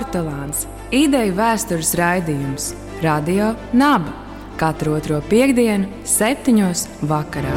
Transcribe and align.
Portugāns- 0.00 0.62
ideju 1.04 1.34
vēstures 1.36 1.90
raidījums 1.98 2.70
Radio 3.02 3.50
Naba 3.76 4.14
katru 4.56 4.94
otro 4.96 5.18
piekdienu, 5.28 5.90
septiņos 6.08 6.86
vakarā. 7.04 7.52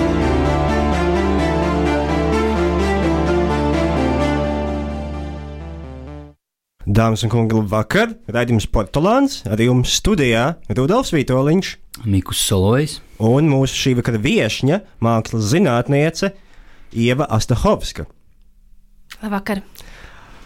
Dāmas 6.84 7.24
un 7.24 7.32
kungi, 7.32 7.56
labvakar! 7.56 8.11
Raidījums 8.28 8.68
Portugāns 8.68 9.39
ar 9.48 9.64
jums 9.64 9.96
studijā 10.02 10.57
Rudolfs 10.68 11.16
Vitoļņš 11.16 11.73
Mikus 12.04 12.44
Solojs. 12.44 13.00
un 13.20 13.48
mūsu 13.48 13.71
šī 13.71 13.96
vakara 14.02 14.20
viesņa, 14.20 14.82
mākslas 15.00 15.47
zinātniece 15.47 16.33
Ieva 16.91 17.24
Astahovska. 17.24 18.05
Labvakar! 19.24 19.64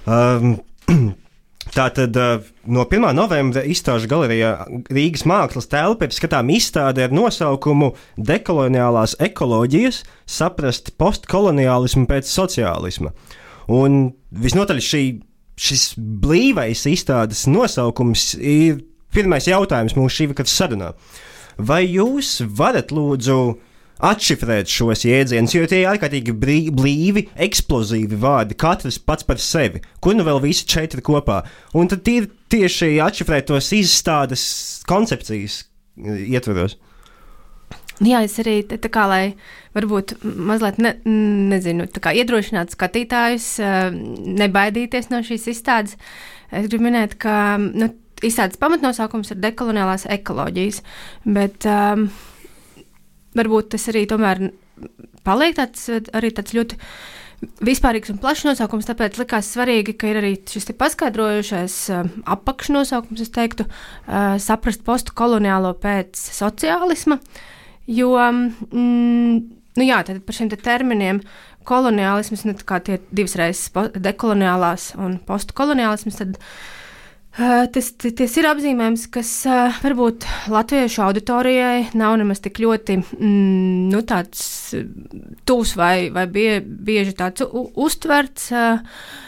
Um, 0.05 0.59
Tātad 1.73 2.15
uh, 2.17 2.43
no 2.69 2.85
1. 2.85 3.05
novembra 3.17 3.63
izstāžu 3.67 4.09
galerijā 4.11 4.51
Rīgas 4.93 5.25
mākslas 5.27 5.69
telpa 5.71 6.07
ir 6.07 6.15
skatām 6.15 6.51
izstāde 6.53 7.03
ar 7.05 7.13
nosaukumu 7.15 7.93
Dekoloniālās 8.17 9.17
ekoloģijas- 9.23 10.03
saprast 10.37 10.93
postkoloniālismu 10.97 12.07
pēc 12.07 12.29
sociālisma. 12.29 13.13
Un 13.67 14.13
visnotaļ 14.31 14.81
šī, 14.83 15.03
šis 15.57 15.95
blīvais 15.97 16.85
izstādes 16.87 17.47
nosaukums 17.51 18.35
ir 18.39 18.83
pirmais 19.11 19.47
jautājums 19.49 19.97
mūsu 19.97 20.21
šī 20.21 20.29
vakara 20.31 20.51
sarunā. 20.51 20.93
Vai 21.57 21.87
jūs 21.87 22.41
varat 22.45 22.93
lūdzu 22.93 23.57
atšifrēt 24.03 24.69
šos 24.71 25.05
jēdzienus, 25.07 25.55
jo 25.55 25.67
tie 25.69 25.81
ir 25.83 25.91
ārkārtīgi 25.91 26.35
blīvi, 26.77 27.27
eksplozīvi 27.47 28.19
vārdi, 28.21 28.57
katrs 28.59 28.99
pats 28.99 29.27
par 29.27 29.41
sevi, 29.41 29.81
kur 30.03 30.17
nu 30.17 30.25
vēl 30.27 30.41
visi 30.43 30.67
četri 30.69 31.03
kopā. 31.05 31.41
Un 31.77 31.89
tad 31.91 32.07
ir 32.11 32.29
tieši 32.53 32.97
atšifrēt 33.03 33.49
tos 33.49 33.71
izstādes 33.75 34.43
koncepcijas 34.89 35.63
eh, 35.63 36.27
ietveros. 36.35 36.77
Jā, 37.97 38.21
es 38.21 38.35
arī 38.37 38.59
tā 38.69 38.77
tā 38.77 38.91
kā, 38.93 39.07
lai 39.09 39.21
varbūt 39.73 40.19
mazliet 40.21 40.77
ne, 40.77 40.91
nezinu, 41.49 41.87
kā 41.97 42.13
iedrošinātu 42.13 42.77
skatītājus, 42.77 43.47
eh, 43.65 43.87
nebaidīties 44.43 45.09
no 45.13 45.23
šīs 45.25 45.49
izstādes. 45.55 45.97
Es 46.53 46.69
gribu 46.69 46.85
minēt, 46.85 47.17
ka 47.19 47.57
nu, 47.57 47.89
izstādes 48.25 48.59
pamatnosaukums 48.61 49.33
ir 49.33 49.41
dekoloniālās 49.41 50.07
ekoloģijas, 50.13 50.81
bet 51.25 51.67
um, 51.69 52.07
varbūt 53.37 53.71
tas 53.75 53.87
arī 53.91 54.05
tomēr 54.09 54.49
paliek 55.25 55.55
tāds, 55.57 55.87
tāds 56.11 56.55
ļoti 56.55 56.77
vispārīgs 57.61 58.09
un 58.13 58.21
plašs 58.21 58.47
nosaukums, 58.47 58.87
tāpēc 58.89 59.19
likās 59.21 59.51
svarīgi, 59.53 59.93
ka 59.97 60.09
ir 60.09 60.19
arī 60.21 60.31
šis 60.49 60.71
paskaidrojušais 60.77 61.75
uh, 61.93 62.07
apakšnosaukums, 62.33 63.21
es 63.21 63.33
teiktu, 63.33 63.67
uh, 63.67 64.37
saprast 64.41 64.81
postkoloniālo 64.87 65.75
pēc 65.81 66.17
sociālisma, 66.17 67.19
jo, 67.85 68.15
mm, 68.17 69.37
nu 69.77 69.85
jā, 69.85 70.01
tad 70.07 70.23
par 70.25 70.39
šiem 70.39 70.49
te 70.53 70.57
terminiem 70.57 71.21
koloniālisms, 71.67 72.47
nu 72.47 72.57
tā 72.57 72.65
kā 72.65 72.81
tie 72.81 72.97
divas 73.11 73.37
reizes 73.37 73.69
dekoloniālās 74.01 74.95
un 74.97 75.19
postkoloniālisms, 75.27 76.19
tad 76.23 76.41
Uh, 76.41 76.76
Tas, 77.37 77.91
tas, 78.01 78.13
tas 78.17 78.35
ir 78.39 78.47
apzīmējums, 78.49 79.03
kas 79.13 79.29
uh, 79.45 79.75
varbūt 79.83 80.25
latviešu 80.49 81.03
auditorijai 81.05 81.91
nav 81.99 82.15
nemaz 82.17 82.41
tik 82.41 82.57
ļoti 82.63 82.95
mm, 82.97 83.91
nu, 83.91 84.01
uh, 84.73 84.87
tūs 85.45 85.75
vai, 85.77 86.09
vai 86.15 86.25
bie, 86.33 86.49
bieži 86.65 87.13
tāds 87.19 87.45
uztverts. 87.53 88.49
Uh, 88.49 88.81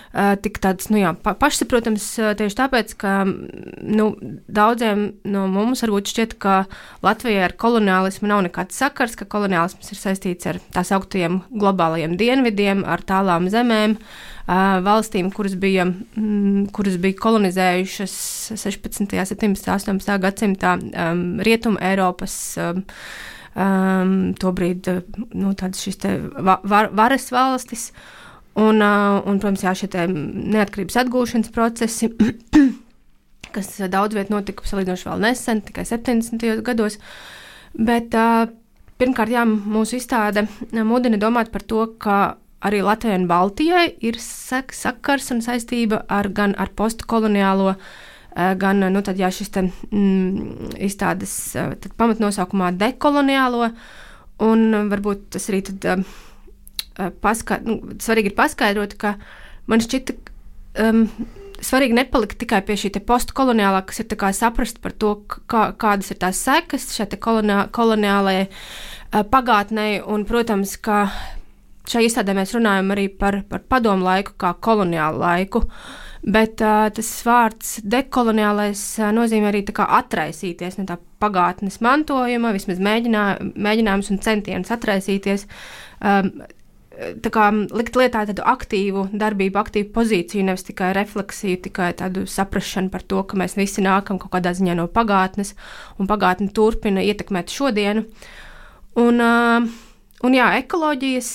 Tik 0.09 0.55
tāds 0.57 0.87
nu 0.89 0.97
jā, 0.97 1.11
pa, 1.21 1.35
pašsaprotams, 1.37 2.05
uh, 2.17 2.31
tieši 2.37 2.55
tāpēc, 2.57 2.95
ka 2.97 3.11
mm, 3.27 3.75
nu, 3.93 4.07
daudziem 4.49 5.03
no 5.29 5.43
mums 5.53 5.83
varbūt 5.85 6.09
šķiet, 6.09 6.33
ka 6.41 6.63
Latvijai 7.05 7.43
ar 7.45 7.53
koloniālismu 7.61 8.31
nav 8.31 8.41
nekāds 8.47 8.79
sakars, 8.81 9.13
ka 9.19 9.27
koloniālisms 9.29 9.93
ir 9.93 9.99
saistīts 10.01 10.49
ar 10.49 10.57
tā 10.73 10.81
sauktiem 10.87 11.43
globālajiem 11.53 12.17
dienvidiem, 12.17 12.81
ar 12.89 13.05
tālām 13.05 13.51
zemēm, 13.53 13.99
uh, 14.01 14.79
valstīm, 14.81 15.29
kuras 15.35 15.53
bija, 15.61 15.85
mm, 15.85 16.71
kuras 16.73 16.97
bija 16.97 17.21
kolonizējušas 17.21 18.19
16., 18.57 19.13
17., 19.13 19.73
18. 19.77 20.15
gadsimtā 20.25 20.79
um, 20.89 21.27
Rietumu 21.45 21.77
Eiropas. 21.85 22.39
Um, 23.59 24.33
tobrīd 24.39 24.87
nu, 25.35 25.51
tādas 25.57 25.81
šīs 25.83 26.01
var 26.39 26.89
varas 26.95 27.25
valstis. 27.33 27.89
Uh, 27.89 28.17
un, 28.57 29.39
protams, 29.39 29.63
jā, 29.63 29.73
šie 29.77 30.07
neatkarības 30.09 30.97
atgūšanas 31.03 31.51
procesi, 31.53 32.09
kas 33.55 33.71
daudz 33.91 34.17
vietā 34.17 34.33
notika 34.33 34.65
salīdzinoši 34.67 35.09
vēl 35.09 35.23
nesen, 35.25 35.63
tikai 35.65 35.85
70. 35.87 36.45
gados. 36.65 36.99
Bet 37.73 38.15
pirmkārt, 38.99 39.33
jā, 39.33 39.45
mūsu 39.45 39.99
izstāde 39.99 40.47
mudina 40.73 41.19
domāt 41.21 41.51
par 41.53 41.65
to, 41.65 41.85
ka 42.01 42.19
arī 42.65 42.81
Latvijai 42.83 43.21
un 43.21 43.27
Baltijai 43.29 43.85
ir 44.03 44.19
sak 44.19 44.73
sakars 44.75 45.29
un 45.31 45.43
saistība 45.45 46.03
ar 46.11 46.27
gan 46.35 46.55
ar 46.59 46.73
postkoloniālo, 46.75 47.75
gan 48.35 48.83
nu, 48.83 49.03
tad, 49.05 49.19
jā, 49.19 49.29
šis 49.33 49.53
te, 49.55 49.63
mm, 49.69 50.73
izstādes 50.89 51.33
pamatnosaukumā 51.97 52.73
dekoloniālo. 52.77 53.71
Un 54.39 54.61
varbūt 54.87 55.25
tas 55.35 55.49
arī 55.51 55.59
tad, 55.67 55.83
uh, 55.83 56.19
paska, 57.21 57.59
nu, 57.65 57.79
svarīgi 58.03 58.31
ir 58.31 58.37
paskaidrot, 58.37 58.95
ka 58.99 59.15
man 59.69 59.83
šķita, 59.83 60.15
um, 60.85 61.05
svarīgi 61.63 61.97
nepalikt 61.97 62.39
tikai 62.41 62.61
pie 62.67 62.77
šī 62.79 62.93
postkoloniālā, 63.07 63.83
kas 63.87 64.01
ir 64.03 64.07
saprast 64.35 64.81
par 64.83 64.91
to, 64.91 65.15
kā, 65.47 65.69
kādas 65.77 66.11
ir 66.11 66.19
tās 66.21 66.39
sekas 66.43 66.91
šai 66.95 67.09
koloniā, 67.19 67.67
koloniālajai 67.75 68.47
uh, 68.49 69.23
pagātnei. 69.23 70.01
Un, 70.01 70.25
protams, 70.25 70.77
ka 70.77 71.07
šajā 71.89 72.09
izstādē 72.09 72.35
mēs 72.37 72.53
runājam 72.55 72.93
arī 72.93 73.07
par, 73.09 73.41
par 73.49 73.65
padomu 73.69 74.07
laiku, 74.07 74.35
kā 74.39 74.53
koloniālu 74.59 75.19
laiku. 75.23 75.65
Bet 76.19 76.59
uh, 76.59 76.89
tas 76.91 77.09
vārds 77.23 77.77
dekoloniālais 77.87 78.81
uh, 78.99 79.11
nozīmē 79.15 79.53
arī 79.53 79.63
atraisīties 79.71 80.77
no 80.77 80.85
tā 80.89 80.97
pagātnes 81.19 81.79
mantojuma, 81.83 82.51
vismaz 82.55 82.79
mēģinā, 82.83 83.25
mēģinājums 83.55 84.11
un 84.11 84.19
centiens 84.23 84.71
atraisīties. 84.75 85.47
Um, 85.99 86.33
kā 87.31 87.47
likt 87.71 87.95
lietā 87.95 88.25
tādu 88.27 88.43
aktīvu 88.47 89.05
darbību, 89.15 89.59
aktīvu 89.61 89.91
pozīciju, 89.95 90.45
nevis 90.49 90.65
tikai 90.67 90.91
refleksiju, 90.97 91.61
tikai 91.69 91.91
tādu 91.99 92.25
saprāšanu 92.27 92.91
par 92.91 93.05
to, 93.07 93.21
ka 93.23 93.39
mēs 93.39 93.55
visi 93.59 93.83
nākam 93.85 94.19
kaut 94.19 94.33
kādā 94.35 94.51
ziņā 94.57 94.75
no 94.79 94.87
pagātnes, 94.91 95.53
un 95.99 96.09
pagātne 96.09 96.49
turpina 96.55 97.03
ietekmēt 97.05 97.53
šodienu. 97.53 98.03
Un, 98.99 99.23
un 99.23 100.35
jā, 100.35 100.49
ekoloģijas, 100.59 101.29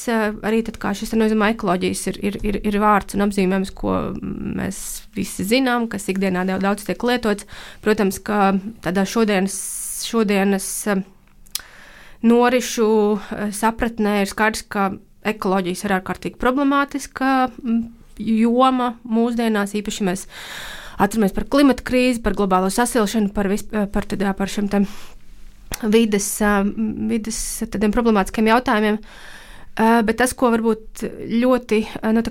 arī 0.44 0.60
tad, 0.66 0.76
kā 0.82 0.92
šis 0.96 1.14
nozīmē, 1.16 1.54
ekoloģijas 1.54 2.04
ir, 2.12 2.20
ir, 2.28 2.38
ir, 2.44 2.60
ir 2.68 2.78
vārds 2.82 3.16
un 3.16 3.24
apzīmējums, 3.28 3.72
ko 3.78 3.96
mēs 4.20 4.82
visi 5.16 5.46
zinām, 5.48 5.88
kas 5.88 6.10
ikdienā 6.12 6.44
daudz 6.52 6.84
tiek 6.84 7.08
lietots. 7.08 7.48
Protams, 7.84 8.20
ka 8.20 8.52
tādā 8.84 9.06
šodienas, 9.08 9.56
šodienas 10.04 10.68
norišu 12.24 12.92
sapratnē 13.52 14.22
ir 14.24 14.30
skaidrs, 14.30 14.64
ka 14.68 14.92
ekoloģijas 15.24 15.84
ir 15.86 15.96
ārkārtīgi 15.98 16.40
problemātiska 16.40 17.50
joma 18.20 18.94
mūsdienās, 19.08 19.74
īpaši 19.78 20.06
mēs 20.06 20.26
atceramies 21.02 21.34
par 21.34 21.48
klimata 21.50 21.84
krīzi, 21.86 22.22
par 22.22 22.36
globālo 22.38 22.70
sasilšanu, 22.70 23.32
par, 23.34 23.48
vis, 23.50 23.64
par, 23.66 24.06
tad, 24.06 24.22
par 24.38 24.52
šiem 24.52 24.70
vides, 25.90 26.28
vides 27.10 27.38
problemātiskiem 27.94 28.52
jautājumiem. 28.52 29.00
Bet 29.74 30.20
tas, 30.20 30.30
ko 30.38 30.52
varbūt 30.52 31.00
ļoti 31.34 31.78
nu, 32.14 32.22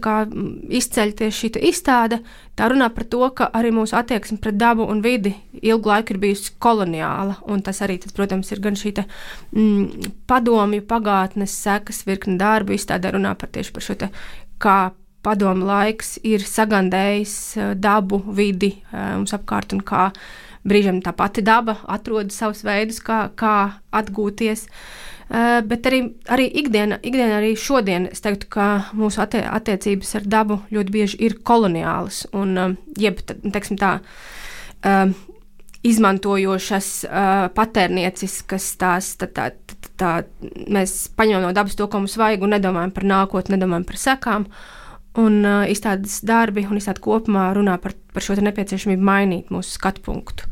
izceļ 0.79 1.09
tieši 1.19 1.49
šī 1.49 1.63
izstāde, 1.67 2.21
tā 2.55 2.69
runā 2.71 2.87
par 2.95 3.03
to, 3.11 3.19
ka 3.35 3.49
arī 3.59 3.73
mūsu 3.75 3.97
attieksme 3.99 4.37
pret 4.39 4.55
dabu 4.55 4.85
un 4.87 5.01
vidi 5.03 5.33
ilgu 5.59 5.91
laiku 5.91 6.15
ir 6.15 6.21
bijusi 6.23 6.53
koloniāla. 6.63 7.35
Tas 7.67 7.83
arī, 7.83 7.97
tad, 7.99 8.15
protams, 8.15 8.53
ir 8.55 8.63
gan 8.63 8.79
šī 8.79 8.93
te, 8.95 9.05
mm, 9.51 10.07
padomju 10.31 10.87
pagātnes 10.87 11.57
sekas 11.65 12.05
virkni 12.07 12.39
darbu. 12.39 12.77
Izstādē 12.77 13.11
runā 13.11 13.35
par 13.35 13.51
tieši 13.51 13.75
par 13.75 13.87
šo 13.89 13.99
te, 13.99 14.11
kā 14.63 14.79
padomu 15.23 15.67
laiks 15.67 16.21
ir 16.23 16.47
sagandējis 16.47 17.37
dabu, 17.75 18.23
vidi 18.23 18.77
mums 18.93 19.35
apkārt 19.35 19.75
un 19.75 19.83
kā 19.83 20.13
brīžiem 20.63 21.03
tā 21.03 21.11
pati 21.11 21.43
daba 21.43 21.81
atrod 21.91 22.31
savus 22.31 22.63
veidus, 22.63 23.03
kā, 23.03 23.25
kā 23.35 23.81
atgūties. 23.91 24.63
Uh, 24.63 25.09
bet 25.29 25.87
arī, 25.89 26.01
arī 26.31 26.47
ikdiena, 26.61 26.99
ikdiena, 27.01 27.39
arī 27.39 27.53
šodien, 27.59 28.09
es 28.11 28.23
teiktu, 28.23 28.49
ka 28.53 28.69
mūsu 28.97 29.21
attie 29.23 29.43
attiecības 29.47 30.15
ar 30.19 30.27
dabu 30.37 30.59
ļoti 30.73 30.93
bieži 30.93 31.21
ir 31.25 31.37
koloniālas, 31.45 32.25
un, 32.35 32.57
uh, 32.59 32.75
jeb, 32.99 33.21
teiksim 33.25 33.79
tā, 33.81 33.95
uh, 33.99 35.13
izmantojošas, 35.83 36.89
patērnieciskas 37.55 38.69
tās, 38.79 39.09
tā, 39.19 39.27
tā, 39.35 39.49
tā, 39.99 40.11
mēs 40.71 41.09
paņemam 41.17 41.43
no 41.43 41.51
dabas 41.55 41.75
to, 41.75 41.89
ko 41.91 41.99
mums 41.99 42.15
vajag, 42.19 42.45
un 42.45 42.55
nedomājam 42.55 42.93
par 42.95 43.07
nākotni, 43.09 43.57
nedomājam 43.57 43.89
par 43.89 43.99
sekām. 43.99 44.47
un 45.19 45.43
uh, 45.45 45.63
izstādes 45.69 46.23
darbi 46.25 46.63
un 46.65 46.79
izstāde 46.79 47.03
kopumā 47.03 47.51
runā 47.53 47.75
par, 47.81 47.93
par 48.13 48.25
šo 48.25 48.33
nepieciešamību 48.41 49.03
mainīt 49.05 49.51
mūsu 49.53 49.75
skatu 49.75 50.01
punktu. 50.01 50.47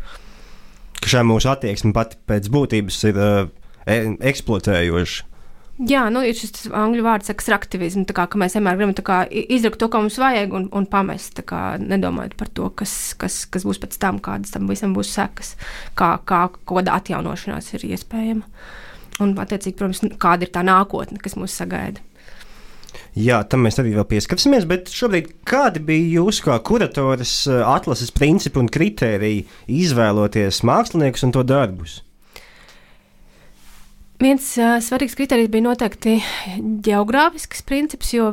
Šā 1.02 1.24
mūsu 1.26 1.50
attieksme 1.50 1.96
pati 1.96 2.20
pēc 2.30 2.50
būtības 2.54 3.00
ir 3.10 3.18
uh, 3.18 3.48
eksploatējoša. 3.88 5.28
Jā, 5.82 6.04
nu, 6.14 6.22
ir 6.22 6.36
šis 6.38 6.68
angļu 6.78 7.02
vārds 7.06 7.32
ekstraktivisms, 7.34 8.12
kā 8.14 8.28
ka 8.30 8.38
mēs 8.38 8.54
vienmēr 8.54 8.78
gribam 8.78 8.94
kā, 9.08 9.24
izdarīt 9.32 9.80
to, 9.82 9.88
ko 9.90 10.04
mums 10.04 10.20
vajag, 10.22 10.52
un, 10.54 10.68
un 10.78 10.86
pamest, 10.86 11.42
kā, 11.48 11.80
nedomājot 11.82 12.36
par 12.38 12.52
to, 12.54 12.68
kas, 12.78 13.16
kas, 13.18 13.40
kas 13.50 13.66
būs 13.66 13.80
pēc 13.82 13.98
tam, 14.04 14.20
kādas 14.22 14.54
tam 14.54 14.70
visam 14.70 14.94
būs 14.94 15.14
sekas, 15.16 15.56
kā, 15.98 16.12
kā 16.28 16.44
kāda 16.70 17.00
atjaunošanās 17.00 17.72
ir 17.74 17.88
iespējama. 17.96 18.46
Un, 19.22 19.34
attiecīgi, 19.42 19.78
protams, 19.80 20.04
kāda 20.22 20.46
ir 20.46 20.54
tā 20.54 20.62
nākotne, 20.68 21.18
kas 21.24 21.38
mūs 21.40 21.58
sagaida. 21.58 22.04
Jā, 23.18 23.42
tam 23.48 23.66
mēs 23.66 23.80
arī 23.82 23.96
vēl 23.96 24.06
pieskarsimies, 24.08 24.68
bet 24.70 24.92
šobrīd 24.94 25.34
kādi 25.48 25.82
bija 25.88 26.20
jūsu 26.20 26.46
kā 26.46 26.60
kuratoras 26.68 27.34
eh, 27.50 27.64
atlases 27.66 28.14
principi 28.16 28.62
un 28.62 28.70
kritēriji 28.72 29.48
izvēloties 29.82 30.62
māksliniekus 30.68 31.26
un 31.28 31.36
to 31.36 31.44
darbus? 31.48 32.02
Viens 34.22 34.46
uh, 34.60 34.76
svarīgs 34.84 35.16
kriterijs 35.18 35.50
bija 35.50 35.66
noteikti 35.66 36.20
geogrāfisks 36.86 37.64
princips, 37.66 38.12
jo 38.14 38.28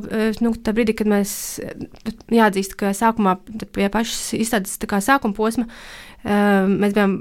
nu, 0.44 0.50
tā 0.61 0.75
brīdī, 0.76 0.93
kad 0.99 1.08
mēs 1.08 1.32
jāatzīst, 2.35 2.75
ka 2.76 2.93
sākumā 2.96 3.38
pie 3.73 3.88
pašas 3.93 4.35
izstādes 4.37 4.76
sākuma 5.06 5.37
posma 5.37 5.64
uh, 5.64 6.69
mēs 6.69 6.93
bijām 6.96 7.14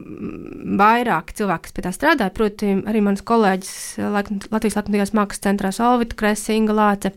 vairāk 0.81 1.31
cilvēki, 1.37 1.67
kas 1.67 1.77
pie 1.77 1.85
tā 1.85 1.93
strādāja. 1.95 2.33
Proti, 2.35 2.73
arī 2.91 3.03
mans 3.05 3.23
kolēģis 3.23 3.71
Latvijas 4.51 4.81
Latvijas 4.81 5.15
Mākslas 5.15 5.45
centrā 5.47 5.71
Solvita 5.75 6.19
Kresa, 6.19 6.51
Inga 6.57 6.75
Lāce 6.75 7.13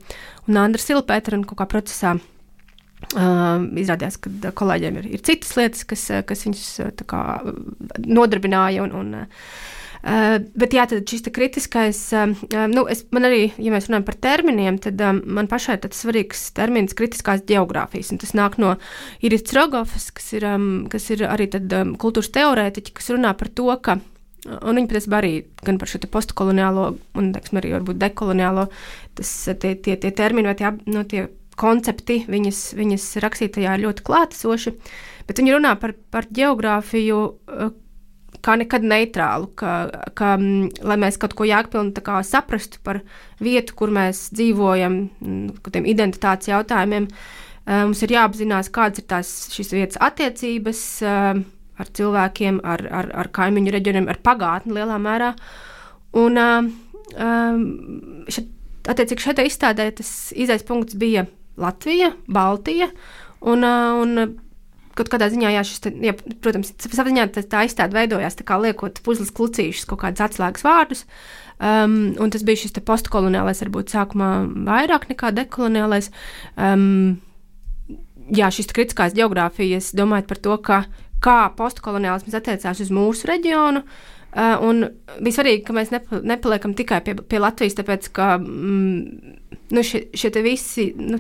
un 0.46 0.60
Andra 0.62 0.82
Silpēta 0.82 1.34
un 1.34 1.48
kaut 1.48 1.64
kā 1.64 1.68
procesā. 1.74 2.14
Uh, 3.16 3.64
izrādījās, 3.80 4.20
ka 4.20 4.54
kolēģiem 4.60 4.98
ir, 5.00 5.06
ir 5.16 5.22
citas 5.24 5.54
lietas, 5.56 5.86
kas, 5.88 6.02
kas 6.28 6.46
viņus 6.46 6.64
kā, 7.10 7.26
nodarbināja. 8.06 8.86
Un, 8.86 8.96
un, 9.02 9.14
Uh, 9.24 9.79
bet 10.00 10.76
jā, 10.76 10.86
šis 10.88 11.26
kritiskais, 11.34 11.98
uh, 12.16 12.32
nu, 12.72 12.86
es, 12.90 13.02
man 13.14 13.28
arī, 13.28 13.50
ja 13.60 13.72
mēs 13.74 13.90
runājam 13.90 14.06
par 14.06 14.20
terminiem, 14.28 14.78
tad 14.80 15.02
man 15.24 15.50
pašai 15.50 15.78
ir 15.78 15.96
svarīgs 15.96 16.46
termins 16.56 16.96
kritiskās 16.96 17.44
geogrāfijas. 17.48 18.14
Tas 18.20 18.32
nāk 18.38 18.56
no 18.62 18.76
Iris 19.24 19.44
Rogovas, 19.56 20.10
kas 20.16 20.32
ir, 20.38 20.48
kas 20.92 21.10
ir 21.12 21.26
arī 21.28 21.50
tad, 21.52 21.74
kultūras 22.00 22.32
teorētiķi, 22.36 22.96
kas 22.96 23.12
runā 23.12 23.34
par 23.36 23.52
to, 23.52 23.68
ka 23.84 24.00
Un 24.48 24.78
viņi 24.78 24.88
patiesībā 24.88 25.18
arī 25.18 25.32
gan 25.60 25.76
par 25.76 25.90
šo 25.90 25.98
postkoloniālo, 26.08 26.86
teiksim, 27.12 27.58
arī 27.60 27.74
dekoloniālo, 28.00 28.70
tas 29.18 29.32
tie, 29.60 29.74
tie, 29.76 29.98
tie 30.00 30.12
termini 30.16 30.48
vai 30.48 30.56
tie, 30.56 30.70
no, 30.88 31.04
tie 31.04 31.26
koncepti 31.60 32.22
viņas, 32.30 32.62
viņas 32.78 33.06
rakstītajā 33.20 33.76
ir 33.76 33.84
ļoti 33.84 34.06
klātesoši. 34.06 34.72
Bet 35.28 35.42
viņi 35.42 35.56
runā 35.58 35.74
par, 35.82 35.92
par 36.12 36.28
geogrāfiju, 36.32 37.20
kā 38.44 38.56
nekad 38.60 38.84
neitrālu, 38.86 39.50
ka, 39.58 39.74
ka, 40.16 40.34
mm, 40.38 40.82
lai 40.86 40.96
mēs 41.00 41.18
kaut 41.20 41.34
ko 41.38 41.46
jēgpilni 41.48 42.24
saprastu 42.26 42.80
par 42.84 43.00
vietu, 43.40 43.76
kur 43.76 43.92
mēs 43.94 44.28
dzīvojam, 44.36 44.98
mm, 45.20 45.70
tiem 45.72 45.88
identitātes 45.88 46.50
jautājumiem, 46.50 47.08
eh, 47.66 47.84
mums 47.84 48.02
ir 48.02 48.16
jāapzinās, 48.16 48.70
kādas 48.70 48.98
ir 48.98 49.06
tās 49.08 49.32
šīs 49.54 49.72
vietas 49.72 50.00
attiecības 50.00 51.02
eh, 51.02 51.42
ar 51.80 51.86
cilvēkiem, 51.96 52.60
ar, 52.64 52.86
ar, 52.90 53.10
ar 53.14 53.28
kaimiņu 53.28 53.72
reģioniem, 53.72 54.08
ar 54.08 54.20
pagātni 54.22 54.76
lielā 54.76 54.98
mērā. 55.00 55.34
Un, 56.12 56.36
eh, 56.36 56.70
šeit, 58.28 58.52
attiecīgi 58.88 59.20
šeit 59.20 59.44
izstādē 59.44 59.90
tas 59.94 60.32
izais 60.32 60.62
punkts 60.62 60.96
bija 60.96 61.26
Latvija, 61.60 62.14
Baltija. 62.28 62.90
Un, 63.40 63.64
un 63.64 64.40
kaut 65.00 65.14
kādā 65.14 65.30
ziņā, 65.32 65.52
jā, 65.54 65.62
šis, 65.66 65.82
te, 65.84 65.92
jā, 66.04 66.14
protams, 66.44 66.72
savā 66.82 67.08
ziņā 67.08 67.26
tā, 67.34 67.44
tā 67.48 67.64
izstāde 67.66 67.96
veidojās 67.96 68.36
tā 68.38 68.46
kā 68.46 68.58
liekot 68.60 69.00
puzles 69.06 69.32
klucīšus, 69.36 69.86
kaut 69.88 70.02
kādus 70.04 70.24
atslēgas 70.26 70.66
vārdus. 70.66 71.04
Um, 71.60 72.14
un 72.20 72.32
tas 72.32 72.44
bija 72.46 72.62
šis 72.62 72.78
postkoloniālais, 72.88 73.60
varbūt 73.64 73.92
sākumā 73.92 74.30
vairāk 74.68 75.10
nekā 75.10 75.32
dekoloniālais. 75.36 76.08
Um, 76.56 77.20
jā, 78.32 78.48
šis 78.54 78.72
kritiskās 78.72 79.16
geogrāfijas, 79.16 79.92
domājot 79.96 80.30
par 80.30 80.40
to, 80.44 80.56
ka, 80.64 80.80
kā 81.24 81.40
postkoloniālisms 81.58 82.38
attiecās 82.38 82.80
uz 82.84 82.92
mūsu 82.94 83.28
reģionu. 83.30 83.84
Uh, 84.30 84.54
un 84.62 84.84
bija 85.18 85.40
svarīgi, 85.40 85.64
ka 85.66 85.74
mēs 85.74 85.90
nepa, 85.90 86.20
nepaliekam 86.22 86.76
tikai 86.78 87.00
pie, 87.02 87.16
pie 87.18 87.40
Latvijas, 87.42 87.74
tāpēc 87.80 88.12
ka 88.14 88.36
mm, 88.38 89.32
nu, 89.74 89.82
šie, 89.84 90.04
šie 90.14 90.30
visi, 90.44 90.92
nu, 90.94 91.18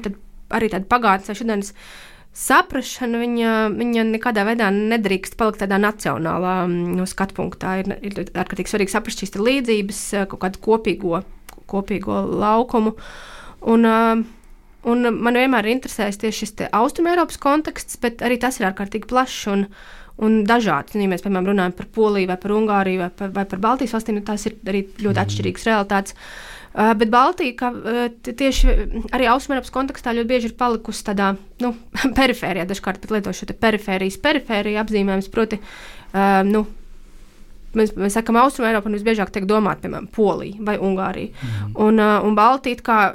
arī 0.54 0.68
tādi 0.70 0.86
pagātnes 0.90 1.26
vai 1.26 1.36
šodienas 1.40 1.72
uh, 1.74 2.09
saprāšana, 2.36 3.18
viņa, 3.20 3.52
viņa 3.74 4.04
nekādā 4.12 4.44
veidā 4.46 4.70
nedrīkst 4.74 5.36
palikt 5.38 5.62
tādā 5.64 5.80
nacionālā 5.82 6.56
mm, 6.66 6.96
no 6.98 7.06
skatu 7.08 7.36
punktā. 7.40 7.80
Ir, 7.82 7.94
ir 8.06 8.20
ārkārtīgi 8.30 8.70
svarīgi 8.70 8.94
saprast 8.94 9.22
šīs 9.22 9.34
līdzības, 9.40 10.02
eh, 10.14 10.26
kaut 10.30 10.42
kādu 10.44 10.62
kopīgo, 10.64 11.22
kopīgo 11.70 12.22
laukumu. 12.40 12.94
Un, 13.70 13.84
uh, 13.84 14.22
un 14.88 15.08
man 15.12 15.36
vienmēr 15.36 15.66
ir 15.66 15.76
interesējis 15.76 16.20
tieši 16.22 16.46
šis 16.46 16.62
austrumēropas 16.72 17.36
konteksts, 17.42 17.98
bet 18.00 18.22
arī 18.24 18.38
tas 18.40 18.60
ir 18.60 18.70
ārkārtīgi 18.70 19.10
plašs. 19.10 19.42
Un, 19.52 19.66
un 20.20 20.42
dažādas. 20.44 20.94
Ja 21.00 21.08
mēs, 21.08 21.22
piemēram, 21.24 21.46
runājam 21.48 21.74
par 21.78 21.86
Poliju, 21.96 22.28
vai 22.28 22.36
par 22.40 22.52
Ungāriju, 22.52 23.00
vai 23.00 23.10
par, 23.16 23.30
vai 23.32 23.44
par 23.48 23.60
Baltijas 23.62 23.94
valstīm, 23.96 24.18
tad 24.20 24.34
tās 24.34 24.42
ir 24.50 24.58
arī 24.68 24.82
ļoti 25.00 25.14
mm. 25.14 25.22
atšķirīgas 25.22 25.68
realitātes. 25.70 26.12
Uh, 26.12 26.49
bet 26.72 27.10
Baltija, 27.10 27.54
ka, 27.58 27.70
uh, 27.74 28.02
tieši 28.24 28.74
arī 29.16 29.26
Austrumēropas 29.32 29.72
kontekstā 29.74 30.14
ļoti 30.14 30.30
bieži 30.30 30.50
ir 30.50 30.58
palikusi 30.58 31.06
tādā 31.08 31.32
nu, 31.62 31.72
perifērijā, 32.18 32.66
dažkārt 32.70 33.00
pat 33.02 33.14
lieto 33.16 33.34
šo 33.34 33.50
perifērijas 33.52 34.20
perifēriju 34.22 34.82
apzīmējumu, 34.84 35.32
proti, 35.34 35.58
uh, 35.60 36.40
nu, 36.46 36.64
mēs, 37.74 37.94
mēs 37.98 38.18
sakām 38.18 38.38
Austrumēropa, 38.42 38.90
un 38.90 38.98
visbiežāk 38.98 39.32
tiek 39.34 39.48
domāta, 39.50 39.84
piemēram, 39.86 40.10
Polija 40.14 40.68
vai 40.70 40.78
Ungārija. 40.78 41.34
Mm. 41.34 41.74
Un, 41.86 41.98
uh, 41.98 42.20
un 42.26 42.38
Baltija 42.38 43.10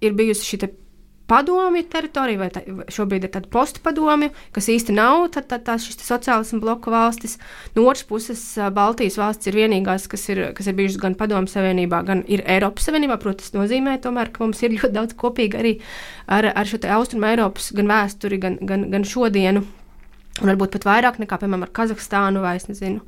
ir 0.00 0.14
bijusi 0.16 0.46
šī 0.52 0.62
padomju 1.30 1.84
teritorija, 1.90 2.40
vai 2.40 2.48
tā, 2.52 2.62
šobrīd 2.90 3.26
ir 3.26 3.32
tāda 3.34 3.50
postpadomju, 3.52 4.30
kas 4.54 4.68
īsti 4.72 4.94
nav 4.96 5.28
tā, 5.34 5.42
tā, 5.46 5.60
tā 5.62 5.76
šis 5.80 6.00
sociālismu 6.02 6.58
bloku 6.62 6.90
valstis. 6.92 7.36
No 7.76 7.86
otras 7.86 8.04
puses, 8.08 8.42
Baltijas 8.74 9.18
valsts 9.20 9.50
ir 9.50 9.58
vienīgās, 9.60 10.08
kas 10.10 10.26
ir, 10.32 10.42
kas 10.56 10.70
ir 10.70 10.76
bijušas 10.78 11.00
gan 11.04 11.16
padomju 11.18 11.52
savienībā, 11.52 12.02
gan 12.08 12.24
ir 12.30 12.42
Eiropas 12.50 12.88
savienībā. 12.90 13.20
Protams, 13.22 13.50
tas 13.50 13.58
nozīmē, 13.58 13.96
tomēr, 14.02 14.32
ka 14.34 14.44
mums 14.44 14.62
ir 14.66 14.74
ļoti 14.78 14.92
daudz 14.96 15.16
kopīga 15.20 15.62
arī 15.62 15.76
ar, 16.26 16.50
ar 16.50 16.70
šo 16.70 16.82
austrumu 16.98 17.30
Eiropas 17.30 17.70
gan 17.78 17.90
vēsturi, 17.94 18.42
gan, 18.42 18.58
gan, 18.66 18.88
gan 18.90 19.06
šodienu. 19.06 19.64
Un 20.40 20.48
varbūt 20.48 20.78
pat 20.78 20.86
vairāk 20.88 21.18
nekā, 21.22 21.40
piemēram, 21.42 21.66
ar 21.66 21.74
Kazahstānu 21.74 22.42
vai, 22.42 22.54
nezinu, 22.70 23.02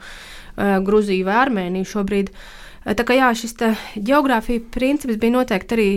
Gruziju 0.85 1.25
vai 1.25 1.38
Armēniju 1.46 1.88
šobrīd. 1.88 2.28
Uh, 2.28 2.62
Tā 2.82 3.04
kā 3.06 3.14
jā, 3.14 3.28
šis 3.38 3.54
geogrāfija 3.94 4.64
princips 4.74 5.20
bija 5.22 5.36
noteikti 5.36 5.76
arī 5.76 5.88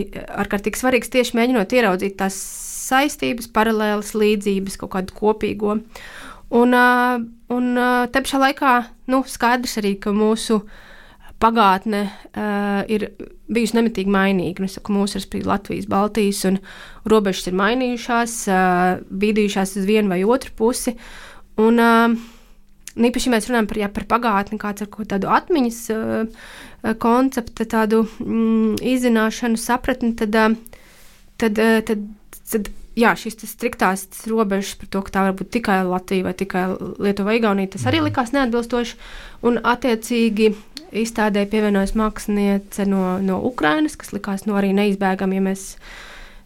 ārkārtīgi 0.44 0.77
svarīgs 0.77 1.10
tieši 1.13 1.38
mēģinot 1.39 1.74
ieraudzīt 1.74 2.18
tās 2.20 2.38
saistības, 2.86 3.50
paralēlas, 3.50 4.13
līdzības, 4.13 4.77
kaut 4.82 4.94
kādu 4.94 5.15
kopīgo. 5.18 5.80
Un, 6.56 6.75
un 6.77 7.80
te 8.13 8.22
pašā 8.22 8.42
laikā 8.44 8.74
nu, 9.10 9.24
skaidrs 9.25 9.80
arī, 9.82 9.96
ka 10.01 10.13
mūsu 10.13 10.62
pagātne 11.42 12.06
uh, 12.06 12.82
ir 12.92 13.10
bijusi 13.51 13.75
nemitīgi 13.77 14.12
mainīga. 14.12 14.63
Nu, 14.63 14.70
saku, 14.72 14.94
mūsu 14.96 15.20
respektīvi 15.20 15.50
Latvijas, 15.50 15.89
Baltijas 15.92 16.44
un 16.48 16.62
robežas 17.12 17.50
ir 17.50 17.58
mainījušās, 17.60 18.38
uh, 18.50 19.01
bīdījušās 19.10 19.75
uz 19.82 19.89
vienu 19.89 20.13
vai 20.13 20.22
otru 20.24 20.56
pusi. 20.58 20.96
Un, 21.62 21.82
uh, 21.82 22.15
Un 22.96 23.10
īpaši, 23.10 23.28
ja 23.28 23.34
mēs 23.34 23.50
runājam 23.50 23.68
par, 23.68 23.82
jā, 23.82 23.90
par 23.92 24.08
pagātni, 24.14 24.60
kāds 24.62 24.86
ar 24.86 24.90
ko 24.92 25.04
tādu 25.10 25.28
atmiņas 25.36 25.80
uh, 25.92 26.48
konceptu, 27.04 27.68
tādu 27.68 28.06
mm, 28.24 28.78
izzināšanu, 28.96 29.60
sapratni, 29.60 30.14
tad, 30.16 30.38
uh, 30.40 30.56
tad, 31.42 31.60
uh, 31.60 31.82
tad, 31.88 32.06
tad 32.54 32.72
jā, 32.96 33.12
šīs 33.20 33.38
striktās 33.50 34.06
robežas 34.30 34.78
par 34.80 34.92
to, 34.92 35.04
ka 35.06 35.14
tā 35.14 35.25
var 35.28 35.36
būt 35.38 35.52
tikai 35.58 35.82
Latvija 35.88 36.30
vai 36.30 36.34
tikai 36.38 36.66
Lietuva, 37.04 37.36
Igaunija, 37.36 37.74
tas 37.75 37.86
arī 37.90 38.02
likās 38.06 38.32
neatbilstoši. 38.36 38.98
Un, 39.46 39.60
attiecīgi, 39.74 40.54
izstādē 40.96 41.46
pievienojas 41.52 41.96
māksliniece 42.00 42.88
no, 42.90 43.18
no 43.24 43.42
Ukrainas, 43.48 43.98
kas 44.00 44.14
likās 44.16 44.46
nu, 44.48 44.56
arī 44.60 44.72
neizbēgami, 44.78 45.40
ja 45.40 45.46
mēs 45.50 45.68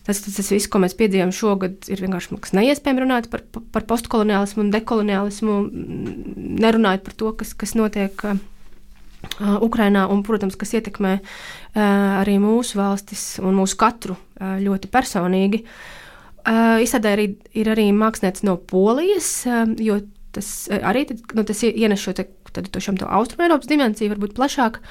Tas, 0.10 0.24
tas, 0.26 0.40
tas 0.40 0.48
viss, 0.50 0.66
ko 0.66 0.80
mēs 0.82 0.96
piedzīvojam 0.98 1.30
šogad, 1.38 1.84
ir 1.86 2.00
vienkārši 2.02 2.40
neiespējami 2.58 3.04
runāt 3.04 3.28
par, 3.30 3.44
par 3.70 3.84
postkoloniālismu 3.92 4.64
un 4.64 4.72
dekoloniālismu, 4.74 5.58
nerunājot 6.66 7.04
par 7.06 7.18
to, 7.20 7.34
kas, 7.38 7.52
kas 7.54 7.76
notiek 7.78 8.24
uh, 8.26 8.40
Ukrainā, 9.62 10.08
un, 10.10 10.24
protams, 10.26 10.58
kas 10.58 10.74
ietekmē 10.80 11.12
uh, 11.20 11.84
arī 12.24 12.40
mūsu 12.42 12.80
valstis 12.82 13.36
un 13.38 13.54
mūsu 13.60 13.78
katru 13.78 14.18
uh, 14.18 14.58
ļoti 14.58 14.90
personīgi. 14.90 15.62
Uh, 16.40 16.82
Izstādē 16.82 17.14
arī 17.14 17.28
ir 17.62 17.70
arī 17.70 17.92
mākslinieks 17.94 18.48
no 18.50 18.58
Polijas, 18.58 19.30
uh, 19.46 19.68
jo 19.78 20.00
tas 20.34 20.50
arī 20.74 21.06
nu, 21.38 21.46
tas 21.46 21.62
ienes 21.70 22.02
šo 22.02 22.18
te, 22.18 22.26
šo 22.82 22.98
austrumu 23.06 23.46
Eiropas 23.46 23.70
dimensiju, 23.70 24.16
varbūt 24.16 24.34
plašāk. 24.42 24.82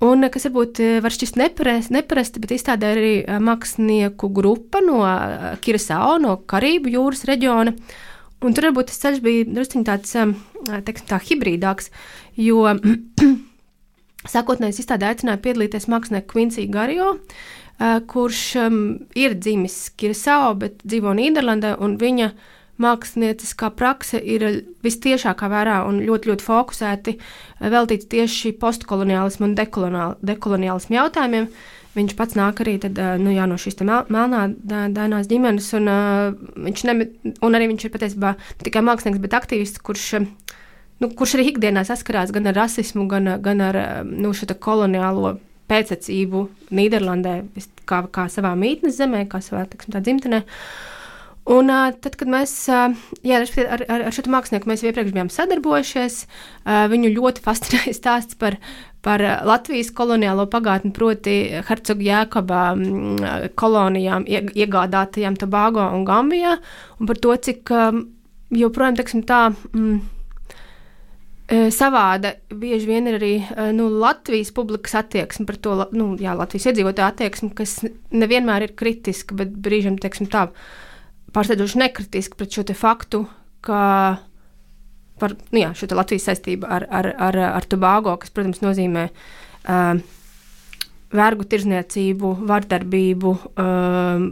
Un 0.00 0.24
kas 0.32 0.46
varbūt 0.48 0.80
var 1.04 1.12
šķist 1.12 1.36
neparasti, 1.36 1.92
neparasti 1.92 2.40
bet 2.40 2.54
izstādē 2.56 2.92
arī 2.94 3.12
mākslinieku 3.44 4.30
grupa 4.32 4.80
no 4.80 5.02
Kirasao, 5.60 6.14
no 6.22 6.38
Karību 6.48 6.94
jūras 6.94 7.26
reģiona. 7.28 7.74
Un 8.40 8.56
tur 8.56 8.70
varbūt 8.70 8.88
tas 8.88 9.02
ceļš 9.02 9.20
bija 9.20 9.48
druskuļi 9.50 9.84
tāds 9.84 10.14
teiksim, 10.86 11.06
tā 11.10 11.18
hibrīdāks, 11.20 11.90
jo 12.40 12.64
sākotnēji 14.34 14.80
izstādē 14.80 15.10
aicināja 15.10 15.42
piedalīties 15.44 15.88
mākslinieku 15.92 16.32
Quincy 16.32 16.64
Gario, 16.72 17.14
kurš 18.10 18.40
um, 18.60 18.80
ir 19.16 19.36
dzimis 19.40 19.90
Kirasao, 20.00 20.54
bet 20.60 20.80
dzīvo 20.84 21.14
Nīderlandē, 21.16 21.74
un 21.80 21.96
viņa 22.00 22.30
mākslinieckā 22.80 23.70
prakse 23.76 24.20
ir 24.20 24.46
vistiešākā 24.84 25.50
vērā 25.52 25.80
un 25.88 26.00
ļoti, 26.06 26.30
ļoti 26.30 26.46
fokusēti 26.46 27.16
veltīta 27.60 28.08
tieši 28.16 28.54
postkoloniālismu 28.60 29.50
un 29.50 29.58
dekoloniālismu 29.58 30.98
jautājumiem. 30.98 31.50
Viņš 31.90 32.14
pats 32.14 32.36
nāk 32.38 32.60
arī 32.62 32.76
tad, 32.78 32.98
nu, 33.18 33.32
jā, 33.34 33.48
no 33.50 33.56
šīs 33.58 33.80
melnādainās 33.82 35.26
ģimenes, 35.30 35.72
un, 35.74 35.90
uh, 35.90 36.52
viņš 36.68 36.84
ne, 36.86 36.94
un 37.42 37.58
arī 37.58 37.66
viņš 37.72 37.86
ir 37.88 37.92
patiesībā 37.96 38.30
ne 38.38 38.66
tikai 38.68 38.84
mākslinieks, 38.86 39.22
bet 39.24 39.34
aktīvists, 39.34 39.82
kurš, 39.82 40.04
nu, 41.02 41.10
kurš 41.10 41.34
arī 41.34 41.48
ikdienā 41.50 41.82
saskarās 41.88 42.30
gan 42.36 42.46
ar 42.46 42.60
rasismu, 42.62 43.08
gan, 43.10 43.32
gan 43.42 43.64
ar 43.66 43.80
nu, 44.06 44.30
šo 44.30 44.54
koloniālo 44.54 45.40
pēctecību 45.70 46.44
Nīderlandē, 46.74 47.34
kā, 47.88 48.04
kā 48.14 48.26
savā 48.30 48.54
mītnes 48.58 48.98
zemē, 48.98 49.24
kā 49.30 49.42
savā 49.44 49.66
teksim, 49.70 49.98
dzimtenē. 49.98 50.44
Un 51.50 51.70
uh, 51.72 51.88
tad, 51.98 52.14
kad 52.14 52.30
mēs 52.30 52.52
uh, 52.70 52.92
jā, 53.26 53.40
ar, 53.42 53.82
ar, 53.90 54.04
ar 54.06 54.14
šo 54.14 54.22
mākslinieku 54.30 54.70
mēs 54.70 54.84
iepriekš 54.86 55.14
bijām 55.16 55.30
sadarbojušies, 55.34 56.20
uh, 56.26 56.84
viņu 56.92 57.10
ļoti 57.16 57.42
fascinēja 57.42 57.94
stāsts 57.98 58.38
par, 58.38 58.60
par 59.02 59.24
Latvijas 59.48 59.90
koloniālo 59.96 60.46
pagātni, 60.52 60.92
proti, 60.94 61.34
Hercoga 61.66 62.06
Jēkabā 62.06 62.62
kolonijām 63.58 64.28
iegādātajām 64.30 65.40
Tobago 65.40 65.88
un 65.96 66.06
Gambijā, 66.06 66.54
un 67.00 67.10
par 67.10 67.18
to, 67.18 67.34
cik 67.48 67.72
um, 67.74 68.04
joprojām, 68.54 68.98
teiksim 69.00 69.26
tā, 69.26 69.48
mm, 69.74 70.00
Savāda 71.74 72.36
bieži 72.54 72.86
vien 72.86 73.08
ir 73.10 73.16
arī 73.16 73.32
nu, 73.74 73.88
Latvijas 73.98 74.52
publikas 74.54 74.92
attieksme 75.00 75.48
par 75.48 75.56
to, 75.58 75.72
nu, 75.98 76.12
jā, 76.22 76.36
Latvijas 76.38 76.68
iedzīvotāju 76.70 77.08
attieksme, 77.08 77.50
kas 77.58 77.72
nevienmēr 78.14 78.68
ir 78.68 78.76
kritiska, 78.78 79.34
bet 79.40 79.56
brīžiem, 79.58 79.96
teiksim, 79.98 80.28
tā 80.30 80.44
pārsteidzoši 81.34 81.80
nekritiska 81.84 82.38
pret 82.38 82.56
šo 82.56 82.64
faktu, 82.76 83.24
ka 83.64 83.82
par 85.20 85.36
nu, 85.52 85.60
jā, 85.60 85.74
šo 85.76 85.90
Latvijas 85.92 86.30
saistību 86.30 86.68
ar, 86.68 86.86
ar, 86.88 87.10
ar, 87.28 87.38
ar 87.60 87.68
Tobago, 87.68 88.14
kas, 88.20 88.32
protams, 88.32 88.62
nozīmē 88.64 89.10
uh, 89.10 90.00
vergu 91.12 91.44
tirzniecību, 91.50 92.32
vardarbību 92.48 93.34
uh, 93.34 94.24